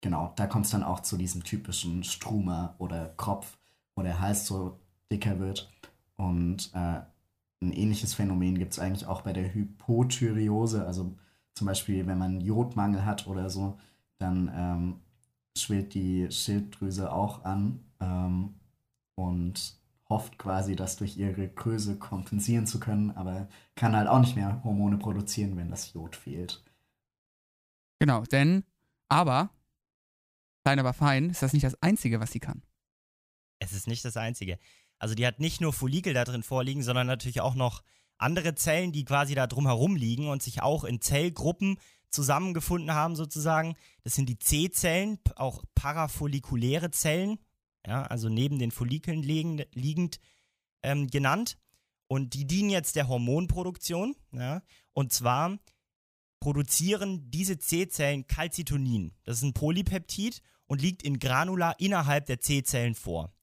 genau, 0.00 0.32
da 0.36 0.46
kommt 0.46 0.66
es 0.66 0.70
dann 0.70 0.84
auch 0.84 1.00
zu 1.00 1.16
diesem 1.16 1.42
typischen 1.42 2.04
Struma 2.04 2.76
oder 2.78 3.12
Kropf, 3.16 3.58
wo 3.96 4.04
der 4.04 4.20
Hals 4.20 4.46
so 4.46 4.78
dicker 5.10 5.40
wird. 5.40 5.72
Und 6.16 6.70
äh, 6.72 7.00
ein 7.64 7.72
ähnliches 7.72 8.14
Phänomen 8.14 8.58
gibt 8.58 8.72
es 8.72 8.78
eigentlich 8.78 9.06
auch 9.06 9.22
bei 9.22 9.32
der 9.32 9.52
Hypothyreose, 9.52 10.86
also 10.86 11.16
zum 11.54 11.66
Beispiel, 11.66 12.06
wenn 12.06 12.18
man 12.18 12.40
Jodmangel 12.40 13.04
hat 13.04 13.26
oder 13.26 13.48
so, 13.48 13.78
dann 14.18 14.50
ähm, 14.54 15.00
schwillt 15.56 15.94
die 15.94 16.30
Schilddrüse 16.30 17.12
auch 17.12 17.44
an 17.44 17.80
ähm, 18.00 18.54
und 19.16 19.76
hofft 20.08 20.38
quasi, 20.38 20.76
das 20.76 20.96
durch 20.96 21.16
ihre 21.16 21.48
Größe 21.48 21.98
kompensieren 21.98 22.66
zu 22.66 22.78
können, 22.78 23.10
aber 23.12 23.48
kann 23.74 23.96
halt 23.96 24.08
auch 24.08 24.20
nicht 24.20 24.36
mehr 24.36 24.62
Hormone 24.64 24.98
produzieren, 24.98 25.56
wenn 25.56 25.70
das 25.70 25.92
Jod 25.92 26.16
fehlt. 26.16 26.62
Genau, 28.00 28.22
denn, 28.24 28.64
aber, 29.08 29.50
klein 30.64 30.78
aber 30.78 30.92
fein, 30.92 31.30
ist 31.30 31.42
das 31.42 31.52
nicht 31.52 31.64
das 31.64 31.80
Einzige, 31.82 32.20
was 32.20 32.32
sie 32.32 32.40
kann. 32.40 32.62
Es 33.60 33.72
ist 33.72 33.86
nicht 33.86 34.04
das 34.04 34.16
Einzige. 34.16 34.58
Also 35.04 35.14
die 35.14 35.26
hat 35.26 35.38
nicht 35.38 35.60
nur 35.60 35.74
Follikel 35.74 36.14
da 36.14 36.24
drin 36.24 36.42
vorliegen, 36.42 36.82
sondern 36.82 37.06
natürlich 37.06 37.42
auch 37.42 37.54
noch 37.54 37.82
andere 38.16 38.54
Zellen, 38.54 38.90
die 38.90 39.04
quasi 39.04 39.34
da 39.34 39.46
drumherum 39.46 39.96
liegen 39.96 40.28
und 40.28 40.42
sich 40.42 40.62
auch 40.62 40.82
in 40.82 41.02
Zellgruppen 41.02 41.78
zusammengefunden 42.08 42.94
haben 42.94 43.14
sozusagen. 43.14 43.76
Das 44.02 44.14
sind 44.14 44.30
die 44.30 44.38
C-Zellen, 44.38 45.18
auch 45.36 45.62
parafollikuläre 45.74 46.90
Zellen, 46.90 47.38
ja, 47.86 48.04
also 48.04 48.30
neben 48.30 48.58
den 48.58 48.70
Follikeln 48.70 49.22
liegend, 49.22 50.20
ähm, 50.82 51.08
genannt. 51.08 51.58
Und 52.06 52.32
die 52.32 52.46
dienen 52.46 52.70
jetzt 52.70 52.96
der 52.96 53.06
Hormonproduktion. 53.06 54.16
Ja, 54.32 54.62
und 54.94 55.12
zwar 55.12 55.58
produzieren 56.40 57.30
diese 57.30 57.58
C-Zellen 57.58 58.26
Calcitonin. 58.26 59.12
Das 59.24 59.36
ist 59.36 59.42
ein 59.42 59.52
Polypeptid 59.52 60.40
und 60.64 60.80
liegt 60.80 61.02
in 61.02 61.18
Granula 61.18 61.72
innerhalb 61.72 62.24
der 62.24 62.40
C-Zellen 62.40 62.94
vor. 62.94 63.34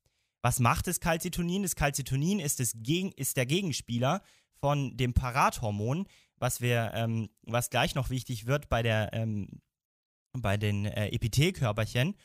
Was 0.41 0.59
macht 0.59 0.87
das 0.87 0.99
Calcitonin? 0.99 1.63
Das 1.63 1.75
Calcitonin 1.75 2.39
ist, 2.39 2.59
das 2.59 2.73
Gegen, 2.75 3.11
ist 3.11 3.37
der 3.37 3.45
Gegenspieler 3.45 4.21
von 4.59 4.97
dem 4.97 5.13
Parathormon, 5.13 6.07
was 6.37 6.61
wir, 6.61 6.91
ähm, 6.95 7.29
was 7.43 7.69
gleich 7.69 7.95
noch 7.95 8.09
wichtig 8.09 8.47
wird 8.47 8.69
bei 8.69 8.81
der, 8.81 9.13
ähm, 9.13 9.61
bei 10.33 10.57
den 10.57 10.85
äh, 10.85 11.09
Epithelkörperchen. 11.09 12.15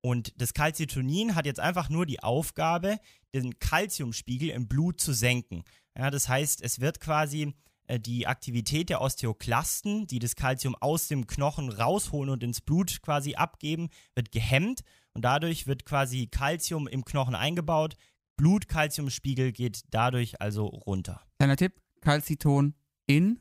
Und 0.00 0.40
das 0.40 0.54
Calcitonin 0.54 1.34
hat 1.34 1.46
jetzt 1.46 1.60
einfach 1.60 1.88
nur 1.88 2.06
die 2.06 2.22
Aufgabe, 2.22 2.98
den 3.34 3.58
Calciumspiegel 3.58 4.50
im 4.50 4.68
Blut 4.68 5.00
zu 5.00 5.12
senken. 5.12 5.64
Ja, 5.96 6.10
das 6.10 6.28
heißt, 6.28 6.62
es 6.62 6.80
wird 6.80 7.00
quasi 7.00 7.54
äh, 7.86 7.98
die 7.98 8.26
Aktivität 8.26 8.90
der 8.90 9.00
Osteoklasten, 9.00 10.06
die 10.06 10.18
das 10.18 10.36
Calcium 10.36 10.76
aus 10.76 11.08
dem 11.08 11.26
Knochen 11.26 11.70
rausholen 11.70 12.30
und 12.30 12.42
ins 12.42 12.60
Blut 12.60 13.02
quasi 13.02 13.34
abgeben, 13.34 13.88
wird 14.14 14.30
gehemmt 14.30 14.82
und 15.14 15.24
dadurch 15.24 15.66
wird 15.66 15.84
quasi 15.84 16.26
Calcium 16.26 16.86
im 16.86 17.04
Knochen 17.04 17.34
eingebaut. 17.34 17.96
Blut-Calciumspiegel 18.36 19.52
geht 19.52 19.82
dadurch 19.90 20.40
also 20.40 20.66
runter. 20.66 21.22
Kleiner 21.38 21.56
Tipp: 21.56 21.80
Calciton 22.00 22.74
in 23.06 23.40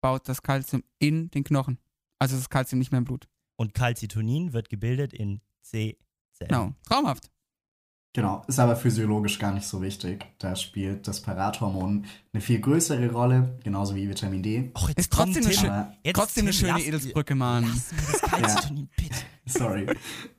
baut 0.00 0.28
das 0.28 0.42
Calcium 0.42 0.82
in 0.98 1.30
den 1.30 1.44
Knochen. 1.44 1.78
Also 2.18 2.36
ist 2.36 2.42
das 2.42 2.50
Calcium 2.50 2.78
nicht 2.78 2.92
mehr 2.92 2.98
im 2.98 3.04
Blut. 3.04 3.28
Und 3.56 3.74
Calcitonin 3.74 4.52
wird 4.52 4.68
gebildet 4.68 5.12
in 5.12 5.40
C-Zellen. 5.62 6.48
Genau. 6.48 6.74
Traumhaft. 6.84 7.30
Genau, 8.14 8.42
ist 8.46 8.58
aber 8.58 8.76
physiologisch 8.76 9.38
gar 9.38 9.54
nicht 9.54 9.66
so 9.66 9.80
wichtig. 9.80 10.26
Da 10.38 10.54
spielt 10.54 11.08
das 11.08 11.22
Parathormon 11.22 12.04
eine 12.34 12.42
viel 12.42 12.60
größere 12.60 13.10
Rolle, 13.10 13.58
genauso 13.64 13.94
wie 13.94 14.06
Vitamin 14.06 14.42
D. 14.42 14.70
Och, 14.76 14.88
jetzt 14.90 14.98
Ist 14.98 15.12
trotzdem 15.14 15.44
eine 15.46 15.54
Tim. 15.54 15.64
schö- 15.64 15.70
Aber, 15.70 15.92
Jetzt, 16.04 16.16
Trotzdem 16.18 16.44
eine 16.44 16.52
schöne 16.52 16.80
Edelsbrücke, 16.82 17.34
Mann. 17.34 17.64
Lass 17.64 17.90
mir 17.92 18.12
das 18.12 18.20
Calcitonin, 18.30 18.88
bitte. 18.98 19.14
sorry. 19.46 19.86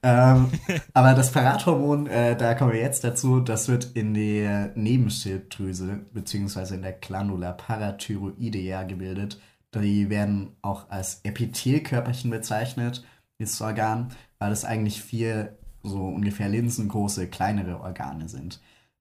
ähm, 0.04 0.52
aber 0.94 1.14
das 1.16 1.32
Parathormon, 1.32 2.06
äh, 2.06 2.38
da 2.38 2.54
kommen 2.54 2.74
wir 2.74 2.80
jetzt 2.80 3.04
dazu, 3.04 3.40
das 3.40 3.68
wird 3.68 3.86
in 3.96 4.14
der 4.14 4.72
Nebenschilddrüse 4.76 6.06
beziehungsweise 6.14 6.76
in 6.76 6.84
der 6.84 6.94
Glandula 6.94 7.54
parathyroidea 7.54 8.84
gebildet. 8.84 9.40
Die 9.74 10.12
werden 10.12 10.56
auch 10.62 10.90
als 10.92 11.22
Epithelkörperchen 11.24 12.30
bezeichnet, 12.30 13.04
dieses 13.40 13.60
Organ, 13.62 14.10
weil 14.38 14.52
es 14.52 14.64
eigentlich 14.64 15.02
vier 15.02 15.58
so 15.84 16.08
ungefähr 16.08 16.50
linsengroße 16.50 17.28
kleinere 17.28 17.82
Organe 17.82 18.28
sind. 18.30 18.60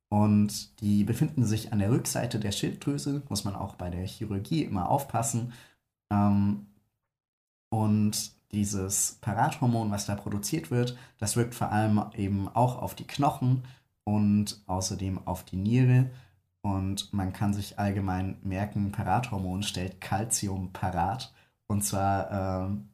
Und 0.09 0.81
die 0.81 1.05
befinden 1.05 1.45
sich 1.45 1.73
an 1.73 1.79
der 1.79 1.91
Rückseite 1.91 2.39
der 2.39 2.53
Schilddrüse, 2.53 3.23
muss 3.31 3.45
man 3.45 3.57
auch 3.57 3.77
bei 3.77 3.89
der 3.89 4.07
Chirurgie 4.07 4.63
immer 4.63 4.91
aufpassen. 4.91 5.55
Ähm, 6.13 6.67
und 7.71 8.33
dieses 8.53 9.17
Parathormon, 9.23 9.91
was 9.91 10.05
da 10.05 10.15
produziert 10.15 10.71
wird, 10.71 10.99
das 11.19 11.37
wirkt 11.37 11.55
vor 11.55 11.73
allem 11.73 12.05
eben 12.15 12.49
auch 12.49 12.83
auf 12.83 12.95
die 12.95 13.07
Knochen 13.07 13.65
und 14.05 14.61
außerdem 14.67 15.27
auf 15.27 15.45
die 15.45 15.57
Niere. 15.57 16.11
Und 16.61 17.13
man 17.15 17.33
kann 17.33 17.55
sich 17.55 17.79
allgemein 17.79 18.37
merken, 18.43 18.93
Parathormon 18.93 19.63
stellt 19.63 20.01
Calcium 20.01 20.73
parat. 20.73 21.33
Und 21.67 21.83
zwar 21.83 22.67
ähm, 22.67 22.91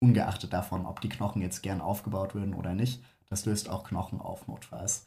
ungeachtet 0.00 0.52
davon, 0.52 0.84
ob 0.84 1.00
die 1.00 1.08
Knochen 1.08 1.42
jetzt 1.42 1.62
gern 1.62 1.80
aufgebaut 1.80 2.34
würden 2.34 2.54
oder 2.54 2.74
nicht. 2.74 3.00
Das 3.28 3.44
löst 3.44 3.68
auch 3.68 3.84
Knochen 3.84 4.20
auf, 4.20 4.46
notfalls. 4.46 5.06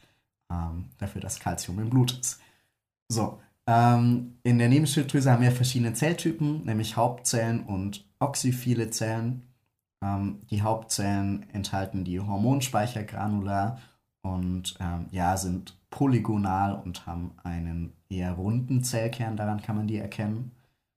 Ähm, 0.51 0.89
dafür, 0.97 1.21
dass 1.21 1.39
Calcium 1.39 1.79
im 1.79 1.89
Blut 1.89 2.19
ist. 2.19 2.39
So, 3.07 3.39
ähm, 3.67 4.39
in 4.43 4.57
der 4.57 4.67
Nebenschilddrüse 4.67 5.31
haben 5.31 5.43
wir 5.43 5.51
verschiedene 5.51 5.93
Zelltypen, 5.93 6.65
nämlich 6.65 6.97
Hauptzellen 6.97 7.63
und 7.63 8.05
oxyphile 8.19 8.89
Zellen. 8.89 9.43
Ähm, 10.03 10.41
die 10.49 10.63
Hauptzellen 10.63 11.47
enthalten 11.51 12.03
die 12.03 12.19
Hormonspeichergranular 12.19 13.79
und 14.21 14.75
ähm, 14.79 15.07
ja, 15.11 15.37
sind 15.37 15.77
polygonal 15.91 16.81
und 16.83 17.05
haben 17.05 17.31
einen 17.43 17.93
eher 18.09 18.33
runden 18.33 18.83
Zellkern, 18.83 19.37
daran 19.37 19.61
kann 19.61 19.75
man 19.75 19.87
die 19.87 19.97
erkennen. 19.97 20.51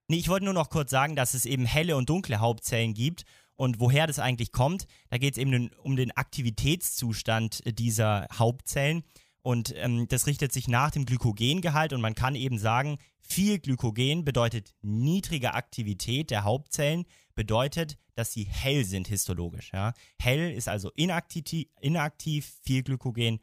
Nee, 0.09 0.19
ich 0.19 0.29
wollte 0.29 0.45
nur 0.45 0.55
noch 0.55 0.71
kurz 0.71 0.91
sagen, 0.91 1.17
dass 1.17 1.35
es 1.35 1.47
eben 1.47 1.65
helle 1.65 1.97
und 1.97 2.09
dunkle 2.09 2.41
Hauptzellen 2.41 2.95
gibt. 2.95 3.25
Und 3.57 3.81
woher 3.81 4.07
das 4.07 4.19
eigentlich 4.19 4.53
kommt, 4.53 4.87
da 5.11 5.19
geht 5.19 5.35
es 5.35 5.38
eben 5.38 5.71
um 5.83 5.97
den 5.97 6.11
Aktivitätszustand 6.12 7.62
dieser 7.79 8.27
Hauptzellen. 8.33 9.05
Und 9.43 9.75
ähm, 9.77 10.07
das 10.09 10.27
richtet 10.27 10.53
sich 10.53 10.69
nach 10.69 10.91
dem 10.91 11.05
Glykogengehalt. 11.05 11.93
Und 11.93 12.01
man 12.01 12.15
kann 12.15 12.35
eben 12.35 12.59
sagen, 12.59 12.99
viel 13.21 13.59
Glykogen 13.59 14.25
bedeutet 14.25 14.75
niedrige 14.83 15.55
Aktivität 15.55 16.31
der 16.31 16.45
Hauptzellen, 16.45 17.05
bedeutet, 17.35 17.99
dass 18.15 18.33
sie 18.33 18.45
hell 18.45 18.85
sind 18.85 19.09
histologisch. 19.09 19.73
Ja? 19.73 19.95
Hell 20.21 20.53
ist 20.53 20.69
also 20.69 20.91
inaktiv, 20.95 21.67
inaktiv, 21.81 22.59
viel 22.62 22.83
Glykogen 22.83 23.41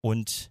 und 0.00 0.50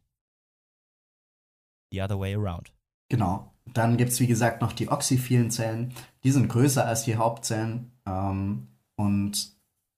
the 1.91 2.02
other 2.02 2.19
way 2.19 2.36
around. 2.36 2.74
Genau. 3.10 3.54
Dann 3.74 3.98
gibt 3.98 4.12
es, 4.12 4.19
wie 4.19 4.28
gesagt, 4.28 4.62
noch 4.62 4.74
die 4.74 4.89
oxyphilen 4.89 5.52
Zellen. 5.52 5.93
Die 6.24 6.32
sind 6.32 6.50
größer 6.50 6.86
als 6.86 7.04
die 7.04 7.17
Hauptzellen 7.17 7.91
ähm, 8.06 8.67
und 9.00 9.54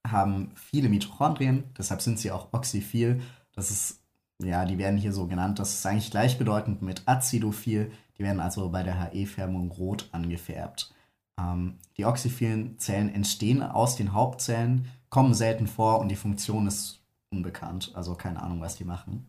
haben 0.07 0.51
viele 0.53 0.87
Mitochondrien. 0.87 1.63
Deshalb 1.75 2.01
sind 2.01 2.19
sie 2.19 2.31
auch 2.31 2.53
oxyphil. 2.53 3.21
Das 3.51 3.71
ist, 3.71 3.99
ja, 4.43 4.63
die 4.65 4.77
werden 4.77 4.97
hier 4.97 5.11
so 5.11 5.25
genannt. 5.25 5.57
Das 5.57 5.73
ist 5.73 5.85
eigentlich 5.85 6.11
gleichbedeutend 6.11 6.83
mit 6.83 7.07
acidophil. 7.07 7.91
Die 8.17 8.23
werden 8.23 8.39
also 8.39 8.69
bei 8.69 8.83
der 8.83 9.11
HE-Färbung 9.11 9.71
rot 9.71 10.07
angefärbt. 10.11 10.93
Ähm, 11.39 11.79
die 11.97 12.05
oxyphilen 12.05 12.77
Zellen 12.77 13.13
entstehen 13.13 13.63
aus 13.63 13.95
den 13.95 14.13
Hauptzellen, 14.13 14.87
kommen 15.09 15.33
selten 15.33 15.65
vor 15.65 15.99
und 15.99 16.09
die 16.09 16.15
Funktion 16.15 16.67
ist 16.67 17.01
unbekannt. 17.31 17.91
Also 17.95 18.13
keine 18.13 18.43
Ahnung, 18.43 18.61
was 18.61 18.75
die 18.75 18.85
machen. 18.85 19.27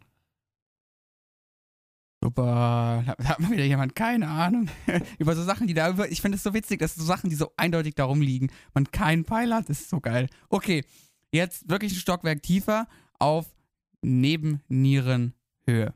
Super. 2.23 3.03
Da 3.05 3.15
da 3.19 3.25
hat 3.25 3.41
mal 3.41 3.51
wieder 3.51 3.65
jemand 3.65 3.97
keine 3.97 4.29
Ahnung 4.29 4.69
über 5.19 5.35
so 5.35 5.43
Sachen, 5.43 5.67
die 5.67 5.75
da 5.75 5.91
über. 5.91 6.11
Ich 6.11 6.23
finde 6.23 6.37
es 6.37 6.45
so 6.45 6.55
witzig, 6.55 6.79
dass 6.79 6.95
so 6.95 7.03
Sachen, 7.03 7.31
die 7.31 7.37
so 7.37 7.53
eindeutig 7.57 7.97
darum 7.97 8.21
liegen, 8.21 8.51
man 8.75 8.91
keinen 8.93 9.25
Peil 9.25 9.53
hat. 9.53 9.69
Das 9.69 9.81
ist 9.81 9.91
so 9.91 10.01
geil. 10.01 10.29
Okay, 10.49 10.85
jetzt 11.33 11.69
wirklich 11.69 11.93
ein 11.93 11.99
Stockwerk 11.99 12.41
tiefer 12.43 12.87
auf 13.19 13.53
Nebennierenhöhe. 14.03 15.95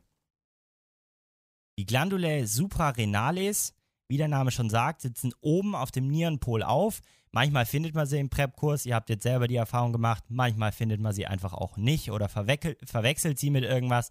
Die 1.79 1.87
Glandulae 1.87 2.47
suprarenales, 2.47 3.75
wie 4.09 4.17
der 4.17 4.29
Name 4.29 4.51
schon 4.51 4.71
sagt, 4.71 5.03
sitzen 5.03 5.33
oben 5.41 5.77
auf 5.77 5.93
dem 5.93 6.09
Nierenpol 6.09 6.63
auf. 6.65 7.03
Manchmal 7.31 7.67
findet 7.67 7.95
man 7.95 8.07
sie 8.07 8.19
im 8.19 8.31
Prep-Kurs, 8.31 8.87
ihr 8.87 8.95
habt 8.95 9.11
jetzt 9.11 9.25
selber 9.25 9.47
die 9.47 9.57
Erfahrung 9.57 9.93
gemacht, 9.93 10.25
manchmal 10.29 10.73
findet 10.73 11.01
man 11.01 11.13
sie 11.13 11.27
einfach 11.27 11.53
auch 11.53 11.77
nicht 11.77 12.11
oder 12.11 12.29
verwechselt 12.29 13.39
sie 13.39 13.51
mit 13.51 13.63
irgendwas. 13.63 14.11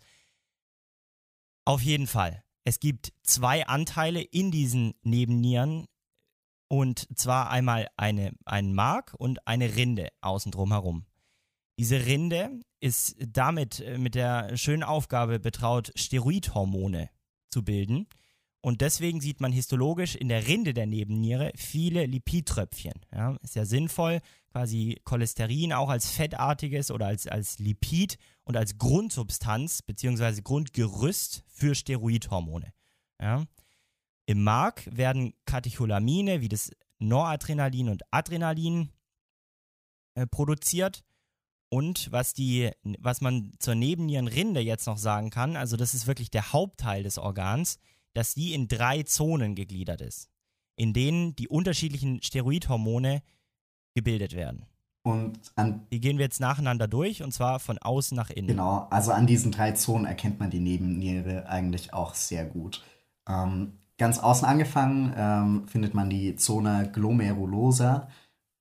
Auf 1.65 1.82
jeden 1.82 2.06
Fall. 2.06 2.43
Es 2.63 2.80
gibt 2.80 3.12
zwei 3.23 3.65
Anteile 3.65 4.21
in 4.21 4.51
diesen 4.51 4.93
Nebennieren 5.01 5.88
und 6.67 7.08
zwar 7.17 7.49
einmal 7.49 7.88
eine, 7.97 8.34
einen 8.45 8.73
Mark 8.73 9.15
und 9.17 9.47
eine 9.47 9.75
Rinde 9.75 10.10
außen 10.21 10.51
drum 10.51 10.71
herum. 10.71 11.06
Diese 11.80 12.06
Rinde 12.06 12.60
ist 12.80 13.15
damit 13.19 13.80
äh, 13.80 13.97
mit 13.97 14.15
der 14.15 14.56
schönen 14.58 14.84
Aufgabe 14.84 15.39
betraut, 15.39 15.91
Steroidhormone 15.95 17.10
zu 17.49 17.63
bilden. 17.63 18.08
Und 18.65 18.82
deswegen 18.82 19.21
sieht 19.21 19.41
man 19.41 19.51
histologisch 19.51 20.15
in 20.15 20.28
der 20.28 20.47
Rinde 20.47 20.73
der 20.73 20.88
Nebenniere 20.88 21.51
viele 21.56 22.08
Lipidtröpfchen. 22.08 22.99
Ja, 23.13 23.38
ist 23.43 23.54
ja 23.54 23.63
sinnvoll, 23.63 24.21
quasi 24.51 24.99
Cholesterin 25.04 25.71
auch 25.71 25.89
als 25.89 26.10
fettartiges 26.10 26.89
oder 26.89 27.06
als, 27.06 27.28
als 27.28 27.60
Lipid 27.60 28.17
und 28.43 28.58
als 28.58 28.80
Grundsubstanz 28.80 29.84
bzw. 29.84 30.41
Grundgerüst 30.41 31.43
für 31.47 31.75
Steroidhormone. 31.75 32.73
Ja. 33.21 33.45
Im 34.25 34.43
Mark 34.43 34.89
werden 34.89 35.36
Katecholamine 35.45 36.41
wie 36.41 36.49
das 36.49 36.71
Noradrenalin 36.97 37.89
und 37.89 38.01
Adrenalin 38.10 38.89
äh, 40.15 40.25
produziert. 40.25 41.04
Und 41.69 42.12
was, 42.12 42.34
die, 42.34 42.71
was 42.97 43.21
man 43.21 43.51
zur 43.60 43.75
Nebennierenrinde 43.75 44.60
jetzt 44.60 44.88
noch 44.88 44.97
sagen 44.97 45.30
kann, 45.30 45.56
also 45.56 45.78
das 45.78 45.93
ist 45.93 46.08
wirklich 46.08 46.32
der 46.32 46.51
Hauptteil 46.51 47.04
des 47.04 47.19
Organs, 47.19 47.78
dass 48.15 48.34
die 48.34 48.54
in 48.54 48.67
drei 48.67 49.04
Zonen 49.04 49.54
gegliedert 49.56 50.01
ist, 50.01 50.30
in 50.75 50.93
denen 50.93 51.36
die 51.36 51.47
unterschiedlichen 51.47 52.23
Steroidhormone 52.23 53.21
gebildet 53.93 54.34
werden. 54.34 54.65
Und 55.04 55.39
an, 55.56 55.86
Die 55.91 55.99
gehen 55.99 56.17
wir 56.17 56.25
jetzt 56.25 56.39
nacheinander 56.39 56.88
durch 56.88 57.21
und 57.21 57.32
zwar 57.32 57.60
von 57.60 57.78
außen 57.78 58.15
nach 58.15 58.32
innen. 58.32 58.47
genau, 58.47 58.88
also 58.89 59.12
an 59.12 59.28
diesen 59.28 59.51
drei 59.51 59.73
Zonen 59.73 60.06
erkennt 60.06 60.39
man 60.39 60.49
die 60.49 60.60
Nebenniere 60.60 61.47
eigentlich 61.47 61.93
auch 61.93 62.15
sehr 62.15 62.45
gut. 62.45 62.84
Ähm, 63.30 63.73
ganz 63.99 64.17
außen 64.17 64.47
angefangen 64.47 65.13
ähm, 65.15 65.67
findet 65.67 65.93
man 65.93 66.10
die 66.10 66.36
Zone 66.38 66.89
glomerulosa. 66.91 68.08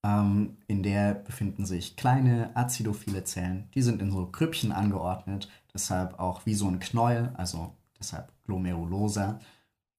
Ähm, 0.05 0.59
in 0.67 0.83
der 0.83 1.15
befinden 1.15 1.65
sich 1.65 1.97
kleine 1.97 2.55
acidophile 2.55 3.25
Zellen. 3.25 3.71
Die 3.75 3.83
sind 3.83 4.03
in 4.03 4.11
so 4.11 4.27
Krüppchen 4.27 4.71
angeordnet, 4.71 5.49
deshalb 5.73 6.19
auch 6.19 6.45
wie 6.45 6.55
so 6.55 6.69
ein 6.69 6.79
Knäuel, 6.79 7.33
also 7.39 7.73
deshalb 7.99 8.34
glomerulosa. 8.45 9.41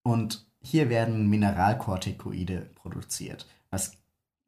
Und 0.03 0.45
hier 0.62 0.89
werden 0.89 1.27
Mineralkortikoide 1.27 2.69
produziert. 2.75 3.47
Das 3.69 3.97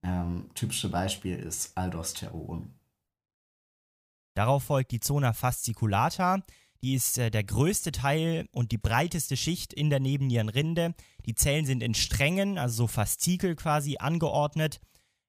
ähm, 0.04 0.50
typische 0.56 0.90
Beispiel 0.90 1.38
ist 1.38 1.78
Aldosteron. 1.78 2.74
Darauf 4.36 4.64
folgt 4.64 4.92
die 4.92 5.00
Zona 5.00 5.34
fasciculata. 5.34 6.44
Die 6.82 6.94
ist 6.94 7.18
äh, 7.18 7.32
der 7.32 7.44
größte 7.44 7.92
Teil 7.92 8.48
und 8.52 8.72
die 8.72 8.78
breiteste 8.78 9.36
Schicht 9.36 9.74
in 9.74 9.90
der 9.90 10.00
Nebennierenrinde. 10.00 10.94
Die 11.26 11.36
Zellen 11.36 11.66
sind 11.66 11.82
in 11.82 11.96
Strängen, 11.96 12.58
also 12.58 12.84
so 12.84 12.88
Faszikel 12.88 13.56
quasi 13.56 13.98
angeordnet. 13.98 14.80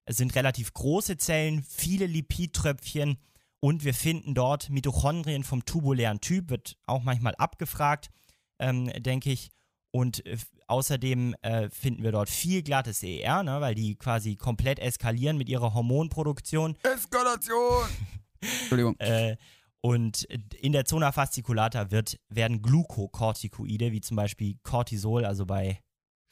Es 0.04 0.16
sind 0.16 0.34
relativ 0.34 0.72
große 0.72 1.16
Zellen, 1.16 1.62
viele 1.62 2.06
Lipidtröpfchen 2.06 3.18
und 3.60 3.84
wir 3.84 3.94
finden 3.94 4.34
dort 4.34 4.70
Mitochondrien 4.70 5.42
vom 5.42 5.64
tubulären 5.64 6.20
Typ, 6.20 6.50
wird 6.50 6.78
auch 6.86 7.02
manchmal 7.02 7.34
abgefragt, 7.34 8.10
ähm, 8.58 8.86
denke 8.98 9.30
ich. 9.30 9.50
Und 9.90 10.24
äh, 10.26 10.36
außerdem 10.66 11.34
äh, 11.42 11.70
finden 11.70 12.02
wir 12.02 12.12
dort 12.12 12.28
viel 12.28 12.62
glattes 12.62 13.02
ER, 13.02 13.42
ne, 13.42 13.60
weil 13.60 13.74
die 13.74 13.96
quasi 13.96 14.36
komplett 14.36 14.78
eskalieren 14.78 15.38
mit 15.38 15.48
ihrer 15.48 15.74
Hormonproduktion. 15.74 16.76
Eskalation! 16.82 17.88
Entschuldigung. 18.40 18.96
Äh, 18.98 19.36
und 19.80 20.24
in 20.24 20.72
der 20.72 20.84
Zona 20.84 21.12
fasciculata 21.12 21.90
wird, 21.90 22.18
werden 22.28 22.62
Glukokortikoide, 22.62 23.92
wie 23.92 24.00
zum 24.00 24.16
Beispiel 24.16 24.56
Cortisol, 24.62 25.24
also 25.24 25.46
bei 25.46 25.80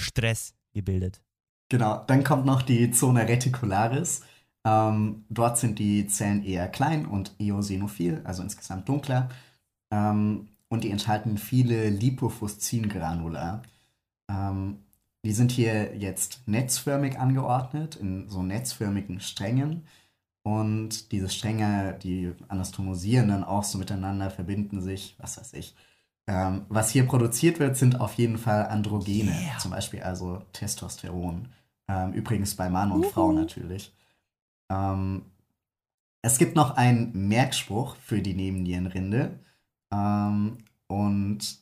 Stress, 0.00 0.54
gebildet. 0.74 1.22
Genau, 1.68 2.04
dann 2.06 2.22
kommt 2.22 2.44
noch 2.44 2.62
die 2.62 2.90
Zone 2.90 3.26
reticularis. 3.26 4.22
Ähm, 4.64 5.24
dort 5.28 5.58
sind 5.58 5.78
die 5.78 6.06
Zellen 6.06 6.44
eher 6.44 6.68
klein 6.68 7.06
und 7.06 7.34
eosinophil, 7.38 8.20
also 8.24 8.42
insgesamt 8.42 8.88
dunkler. 8.88 9.30
Ähm, 9.92 10.48
und 10.68 10.84
die 10.84 10.90
enthalten 10.90 11.38
viele 11.38 11.90
Lipofuscin-Granula. 11.90 13.62
Ähm, 14.30 14.78
die 15.24 15.32
sind 15.32 15.50
hier 15.50 15.96
jetzt 15.96 16.46
netzförmig 16.46 17.18
angeordnet, 17.18 17.96
in 17.96 18.28
so 18.28 18.42
netzförmigen 18.42 19.20
Strängen. 19.20 19.86
Und 20.42 21.10
diese 21.10 21.28
Stränge, 21.28 21.98
die 22.00 22.32
anastomosieren 22.48 23.28
dann 23.28 23.42
auch 23.42 23.64
so 23.64 23.78
miteinander, 23.78 24.30
verbinden 24.30 24.80
sich, 24.80 25.16
was 25.18 25.38
weiß 25.38 25.54
ich. 25.54 25.74
Ähm, 26.28 26.66
was 26.68 26.90
hier 26.90 27.06
produziert 27.06 27.58
wird, 27.58 27.76
sind 27.76 28.00
auf 28.00 28.14
jeden 28.14 28.38
Fall 28.38 28.66
Androgene, 28.66 29.32
Yeah. 29.32 29.58
zum 29.58 29.72
Beispiel 29.72 30.02
also 30.02 30.42
Testosteron. 30.52 31.48
Ähm, 31.88 32.12
übrigens 32.12 32.54
bei 32.54 32.68
Mann 32.68 32.92
und 32.92 33.06
Frau 33.06 33.32
natürlich. 33.32 33.92
Ähm, 34.70 35.22
es 36.22 36.38
gibt 36.38 36.56
noch 36.56 36.76
einen 36.76 37.28
Merkspruch 37.28 37.96
für 37.96 38.20
die 38.22 38.34
Nebennierenrinde. 38.34 39.38
Ähm, 39.90 40.58
und 40.88 41.58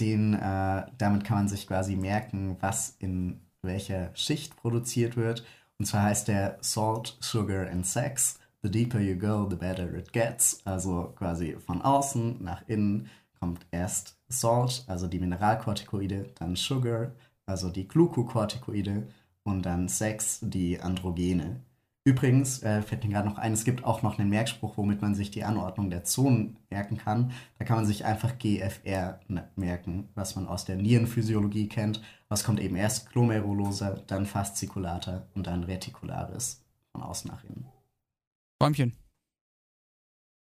den, 0.00 0.34
äh, 0.34 0.86
damit 0.98 1.24
kann 1.24 1.38
man 1.38 1.48
sich 1.48 1.66
quasi 1.66 1.96
merken, 1.96 2.56
was 2.60 2.96
in 2.98 3.40
welcher 3.62 4.10
Schicht 4.14 4.56
produziert 4.56 5.16
wird. 5.16 5.44
Und 5.78 5.86
zwar 5.86 6.02
heißt 6.02 6.28
der 6.28 6.58
Salt, 6.60 7.16
Sugar 7.20 7.68
and 7.70 7.86
Sex. 7.86 8.38
The 8.62 8.70
deeper 8.70 8.98
you 8.98 9.16
go, 9.16 9.48
the 9.48 9.56
better 9.56 9.94
it 9.94 10.12
gets. 10.12 10.60
Also 10.64 11.12
quasi 11.16 11.56
von 11.64 11.82
außen 11.82 12.42
nach 12.42 12.62
innen 12.66 13.08
kommt 13.38 13.66
erst 13.70 14.18
Salt, 14.28 14.84
also 14.86 15.06
die 15.06 15.20
Mineralkortikoide, 15.20 16.30
dann 16.38 16.56
Sugar, 16.56 17.12
also 17.44 17.70
die 17.70 17.86
Glucokortikoide 17.86 19.06
und 19.44 19.62
dann 19.62 19.88
Sex, 19.88 20.40
die 20.42 20.80
Androgene. 20.80 21.60
Übrigens, 22.06 22.62
äh, 22.62 22.82
fällt 22.82 23.02
mir 23.02 23.10
gerade 23.10 23.28
noch 23.28 23.36
ein, 23.36 23.52
es 23.52 23.64
gibt 23.64 23.82
auch 23.82 24.02
noch 24.02 24.16
einen 24.16 24.30
Merkspruch, 24.30 24.76
womit 24.76 25.02
man 25.02 25.16
sich 25.16 25.32
die 25.32 25.42
Anordnung 25.42 25.90
der 25.90 26.04
Zonen 26.04 26.56
merken 26.70 26.98
kann. 26.98 27.32
Da 27.58 27.64
kann 27.64 27.78
man 27.78 27.84
sich 27.84 28.04
einfach 28.04 28.38
GFR 28.38 29.18
merken, 29.56 30.08
was 30.14 30.36
man 30.36 30.46
aus 30.46 30.64
der 30.64 30.76
Nierenphysiologie 30.76 31.68
kennt. 31.68 32.00
Was 32.28 32.44
kommt 32.44 32.60
eben 32.60 32.76
erst 32.76 33.10
Glomerulosa, 33.10 34.04
dann 34.06 34.24
Fasciculata 34.24 35.26
und 35.34 35.48
dann 35.48 35.64
Reticularis 35.64 36.64
von 36.92 37.02
außen 37.02 37.28
nach 37.28 37.42
innen. 37.42 37.66
Bäumchen. 38.60 38.92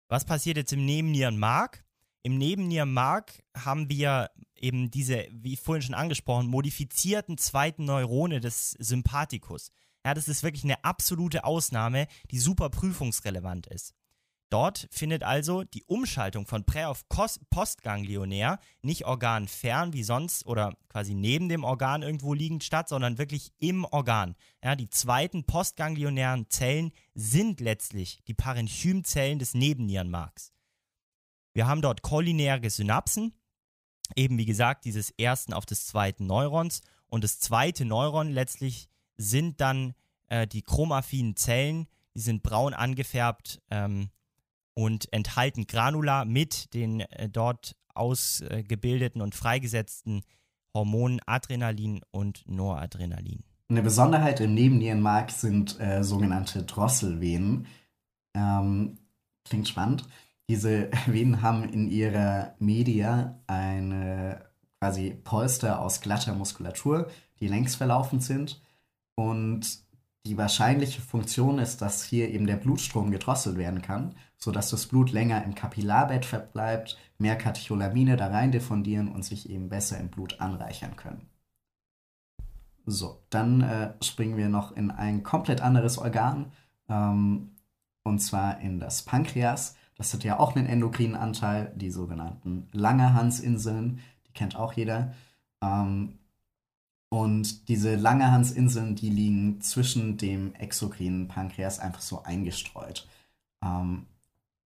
Was 0.07 0.23
passiert 0.23 0.55
jetzt 0.55 0.71
im 0.71 0.85
Nebennierenmark? 0.85 1.83
Im 2.23 2.37
Nebennierenmark 2.37 3.43
haben 3.53 3.89
wir 3.89 4.29
eben 4.55 4.91
diese, 4.91 5.27
wie 5.33 5.57
vorhin 5.57 5.81
schon 5.81 5.93
angesprochen, 5.93 6.47
modifizierten 6.47 7.37
zweiten 7.37 7.83
Neurone 7.83 8.39
des 8.39 8.71
Sympathikus. 8.79 9.73
Ja, 10.09 10.15
das 10.15 10.27
ist 10.27 10.41
wirklich 10.41 10.63
eine 10.63 10.83
absolute 10.83 11.43
Ausnahme, 11.43 12.07
die 12.31 12.39
super 12.39 12.71
prüfungsrelevant 12.71 13.67
ist. 13.67 13.93
Dort 14.49 14.87
findet 14.89 15.21
also 15.21 15.63
die 15.63 15.83
Umschaltung 15.83 16.47
von 16.47 16.63
prä- 16.63 16.87
auf 16.87 17.05
postganglionär 17.51 18.57
nicht 18.81 19.05
organfern 19.05 19.93
wie 19.93 20.01
sonst 20.01 20.47
oder 20.47 20.75
quasi 20.87 21.13
neben 21.13 21.47
dem 21.47 21.63
Organ 21.63 22.01
irgendwo 22.01 22.33
liegend 22.33 22.63
statt, 22.63 22.89
sondern 22.89 23.19
wirklich 23.19 23.53
im 23.59 23.85
Organ. 23.85 24.35
Ja, 24.63 24.75
die 24.75 24.89
zweiten 24.89 25.43
postganglionären 25.43 26.49
Zellen 26.49 26.91
sind 27.13 27.59
letztlich 27.59 28.23
die 28.25 28.33
Parenchymzellen 28.33 29.37
des 29.37 29.53
Nebennierenmarks. 29.53 30.53
Wir 31.53 31.67
haben 31.67 31.83
dort 31.83 32.01
cholinerge 32.01 32.71
Synapsen, 32.71 33.35
eben 34.15 34.39
wie 34.39 34.45
gesagt, 34.45 34.85
dieses 34.85 35.11
ersten 35.11 35.53
auf 35.53 35.67
des 35.67 35.85
zweiten 35.85 36.25
Neurons 36.25 36.81
und 37.09 37.23
das 37.23 37.39
zweite 37.39 37.85
Neuron 37.85 38.31
letztlich 38.31 38.89
sind 39.19 39.61
dann 39.61 39.93
äh, 40.27 40.47
die 40.47 40.63
chromaffinen 40.63 41.35
Zellen, 41.35 41.87
die 42.15 42.21
sind 42.21 42.41
braun 42.41 42.73
angefärbt 42.73 43.61
ähm, 43.69 44.09
und 44.73 45.11
enthalten 45.13 45.67
Granula 45.67 46.25
mit 46.25 46.73
den 46.73 47.01
äh, 47.01 47.29
dort 47.29 47.75
ausgebildeten 47.93 49.21
und 49.21 49.35
freigesetzten 49.35 50.21
Hormonen 50.73 51.19
Adrenalin 51.25 52.01
und 52.11 52.43
Noradrenalin. 52.47 53.43
Eine 53.69 53.83
Besonderheit 53.83 54.39
im 54.39 54.53
Nebennierenmark 54.53 55.31
sind 55.31 55.79
äh, 55.79 56.03
sogenannte 56.03 56.63
Drosselvenen. 56.63 57.67
Ähm, 58.33 58.97
klingt 59.43 59.67
spannend. 59.67 60.07
Diese 60.47 60.89
Venen 61.05 61.41
haben 61.41 61.67
in 61.69 61.89
ihrer 61.89 62.55
Media 62.59 63.39
eine 63.47 64.45
quasi 64.79 65.11
Polster 65.11 65.81
aus 65.81 66.01
glatter 66.01 66.33
Muskulatur, 66.33 67.09
die 67.39 67.47
längs 67.47 67.75
verlaufend 67.75 68.23
sind. 68.23 68.61
Und 69.19 69.83
die 70.25 70.37
wahrscheinliche 70.37 71.01
Funktion 71.01 71.59
ist, 71.59 71.81
dass 71.81 72.05
hier 72.05 72.29
eben 72.29 72.47
der 72.47 72.55
Blutstrom 72.55 73.11
gedrosselt 73.11 73.57
werden 73.57 73.81
kann, 73.81 74.15
sodass 74.37 74.69
das 74.69 74.85
Blut 74.85 75.11
länger 75.11 75.43
im 75.43 75.55
Kapillarbett 75.55 76.23
verbleibt, 76.23 76.97
mehr 77.17 77.35
Katecholamine 77.35 78.15
da 78.15 78.27
rein 78.27 78.53
diffundieren 78.53 79.09
und 79.09 79.25
sich 79.25 79.49
eben 79.49 79.67
besser 79.67 79.99
im 79.99 80.07
Blut 80.07 80.39
anreichern 80.39 80.95
können. 80.95 81.27
So, 82.85 83.21
dann 83.29 83.59
äh, 83.59 83.93
springen 84.01 84.37
wir 84.37 84.47
noch 84.47 84.71
in 84.71 84.89
ein 84.89 85.21
komplett 85.21 85.59
anderes 85.59 85.97
Organ, 85.97 86.53
ähm, 86.87 87.57
und 88.03 88.19
zwar 88.19 88.61
in 88.61 88.79
das 88.79 89.01
Pankreas. 89.01 89.75
Das 89.95 90.13
hat 90.13 90.23
ja 90.23 90.39
auch 90.39 90.55
einen 90.55 90.65
endokrinen 90.65 91.17
Anteil, 91.17 91.73
die 91.75 91.91
sogenannten 91.91 92.69
Langerhansinseln. 92.71 93.99
die 94.27 94.31
kennt 94.31 94.55
auch 94.55 94.71
jeder. 94.71 95.13
Ähm, 95.61 96.19
und 97.09 97.67
diese 97.69 97.95
Langerhansinseln, 97.95 98.95
die 98.95 99.09
liegen 99.09 99.61
zwischen 99.61 100.17
dem 100.17 100.53
exokrinen 100.55 101.27
Pankreas 101.27 101.79
einfach 101.79 102.01
so 102.01 102.23
eingestreut. 102.23 103.07
Ähm, 103.63 104.05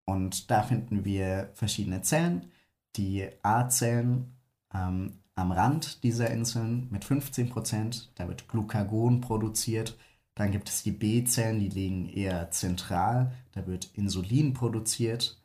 und 0.05 0.51
da 0.51 0.63
finden 0.63 1.05
wir 1.05 1.51
verschiedene 1.53 2.01
Zellen. 2.01 2.51
Die 2.97 3.27
A-Zellen 3.41 4.35
ähm, 4.73 5.19
am 5.35 5.51
Rand 5.51 6.03
dieser 6.03 6.29
Inseln 6.29 6.87
mit 6.91 7.05
15%, 7.05 8.09
da 8.15 8.27
wird 8.27 8.47
Glucagon 8.49 9.21
produziert. 9.21 9.97
Dann 10.35 10.51
gibt 10.51 10.67
es 10.69 10.83
die 10.83 10.91
B-Zellen, 10.91 11.59
die 11.59 11.69
liegen 11.69 12.09
eher 12.09 12.51
zentral, 12.51 13.31
da 13.53 13.65
wird 13.67 13.91
Insulin 13.93 14.53
produziert. 14.53 15.39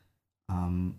Ähm, 0.51 0.99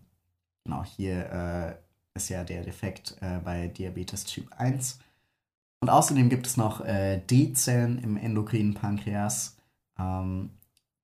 genau, 0.63 0.83
hier 0.85 1.31
äh, 1.31 1.75
ist 2.15 2.29
ja 2.29 2.43
der 2.43 2.63
Defekt 2.63 3.17
äh, 3.21 3.39
bei 3.39 3.67
Diabetes 3.67 4.25
Typ 4.25 4.51
1. 4.57 4.99
Und 5.82 5.89
außerdem 5.89 6.30
gibt 6.30 6.47
es 6.47 6.57
noch 6.57 6.82
äh, 6.82 7.19
D-Zellen 7.19 7.99
im 7.99 8.17
endokrinen 8.17 8.73
Pankreas, 8.73 9.57
ähm, 9.97 10.51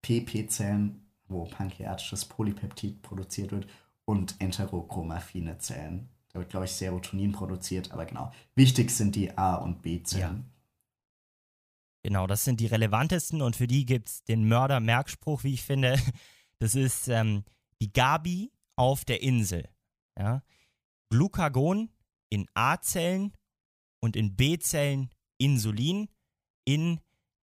PP-Zellen, 0.02 1.06
wo 1.28 1.46
pankreatisches 1.46 2.26
Polypeptid 2.26 3.02
produziert 3.02 3.52
wird, 3.52 3.68
und 4.06 4.40
enterochromaffine 4.40 5.58
Zellen. 5.58 6.10
Da 6.30 6.40
wird, 6.40 6.50
glaube 6.50 6.66
ich, 6.66 6.74
Serotonin 6.74 7.32
produziert, 7.32 7.92
aber 7.92 8.06
genau. 8.06 8.32
Wichtig 8.56 8.92
sind 8.92 9.16
die 9.16 9.36
A- 9.38 9.56
und 9.56 9.82
B-Zellen. 9.82 10.52
Genau, 12.04 12.28
das 12.28 12.44
sind 12.44 12.60
die 12.60 12.68
relevantesten 12.68 13.42
und 13.42 13.56
für 13.56 13.66
die 13.66 13.86
gibt 13.86 14.10
es 14.10 14.24
den 14.26 14.48
Mörder-Merkspruch, 14.48 15.44
wie 15.44 15.54
ich 15.54 15.64
finde. 15.64 16.00
Das 16.60 16.74
ist 16.74 17.10
ähm, 17.10 17.44
die 17.82 17.92
Gabi 17.92 18.50
auf 18.78 19.04
der 19.04 19.22
Insel. 19.22 19.68
Ja? 20.18 20.42
Glucagon 21.10 21.90
in 22.30 22.48
A-Zellen 22.54 23.34
und 24.06 24.16
in 24.16 24.36
B-Zellen 24.36 25.10
Insulin 25.40 26.08
in 26.64 27.00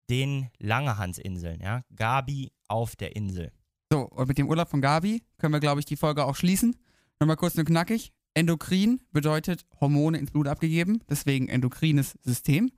den 0.09 0.49
Langerhansinseln. 0.57 1.59
Ja? 1.61 1.81
Gabi 1.95 2.51
auf 2.67 2.95
der 2.95 3.15
Insel. 3.15 3.51
So, 3.91 4.01
und 4.01 4.27
mit 4.27 4.37
dem 4.37 4.49
Urlaub 4.49 4.69
von 4.69 4.81
Gabi 4.81 5.21
können 5.37 5.53
wir, 5.53 5.59
glaube 5.59 5.81
ich, 5.81 5.85
die 5.85 5.97
Folge 5.97 6.25
auch 6.25 6.35
schließen. 6.35 6.75
Nochmal 7.19 7.35
kurz 7.35 7.55
und 7.55 7.65
knackig. 7.65 8.13
Endokrin 8.33 9.01
bedeutet 9.11 9.65
Hormone 9.79 10.17
ins 10.17 10.31
Blut 10.31 10.47
abgegeben, 10.47 11.01
deswegen 11.09 11.47
endokrines 11.47 12.17
System. 12.23 12.71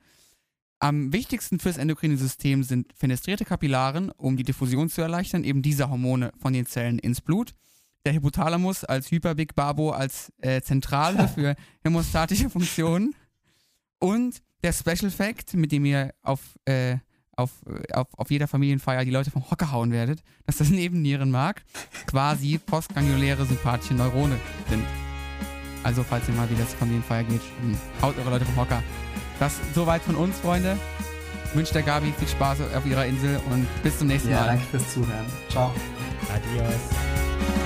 Am 0.79 1.13
wichtigsten 1.13 1.59
fürs 1.59 1.77
endokrine 1.77 2.17
System 2.17 2.63
sind 2.63 2.93
fenestrierte 2.93 3.45
Kapillaren, 3.45 4.11
um 4.11 4.37
die 4.37 4.43
Diffusion 4.43 4.89
zu 4.89 5.01
erleichtern, 5.01 5.43
eben 5.43 5.61
diese 5.61 5.89
Hormone 5.89 6.31
von 6.37 6.53
den 6.53 6.65
Zellen 6.65 6.99
ins 6.99 7.21
Blut. 7.21 7.53
Der 8.05 8.13
Hypothalamus 8.13 8.83
als 8.83 9.09
Hyperbig 9.09 9.55
Babo 9.55 9.91
als 9.91 10.31
äh, 10.39 10.61
Zentrale 10.61 11.27
für 11.35 11.55
hämostatische 11.83 12.49
Funktionen. 12.49 13.15
Und 13.99 14.41
der 14.63 14.73
Special 14.73 15.11
Fact, 15.11 15.53
mit 15.53 15.71
dem 15.71 15.85
ihr 15.85 16.13
auf, 16.23 16.39
äh, 16.65 16.97
auf, 17.35 17.51
auf, 17.93 18.07
auf 18.17 18.31
jeder 18.31 18.47
Familienfeier 18.47 19.05
die 19.05 19.11
Leute 19.11 19.31
vom 19.31 19.49
Hocker 19.49 19.71
hauen 19.71 19.91
werdet, 19.91 20.21
dass 20.45 20.57
das 20.57 20.69
Nebennierenmark 20.71 21.63
quasi 22.07 22.57
postgranuläre 22.57 23.45
sympathische 23.45 23.93
Neurone 23.93 24.37
sind. 24.69 24.83
Also 25.83 26.03
falls 26.03 26.27
ihr 26.27 26.33
mal 26.33 26.49
wieder 26.49 26.67
zur 26.67 26.77
Familienfeier 26.79 27.23
geht, 27.23 27.41
haut 28.01 28.17
eure 28.17 28.31
Leute 28.31 28.45
vom 28.45 28.57
Hocker. 28.57 28.83
Das 29.39 29.53
soweit 29.75 30.01
von 30.01 30.15
uns, 30.15 30.37
Freunde. 30.39 30.77
Ich 31.45 31.55
wünsche 31.55 31.73
der 31.73 31.83
Gabi 31.83 32.11
viel 32.17 32.27
Spaß 32.27 32.59
auf 32.75 32.85
ihrer 32.85 33.05
Insel 33.05 33.39
und 33.51 33.67
bis 33.83 33.99
zum 33.99 34.07
nächsten 34.07 34.31
Ja, 34.31 34.41
Mal. 34.41 34.47
danke 34.47 34.63
fürs 34.65 34.93
Zuhören. 34.93 35.25
Ciao. 35.49 35.73
Adios. 36.33 37.56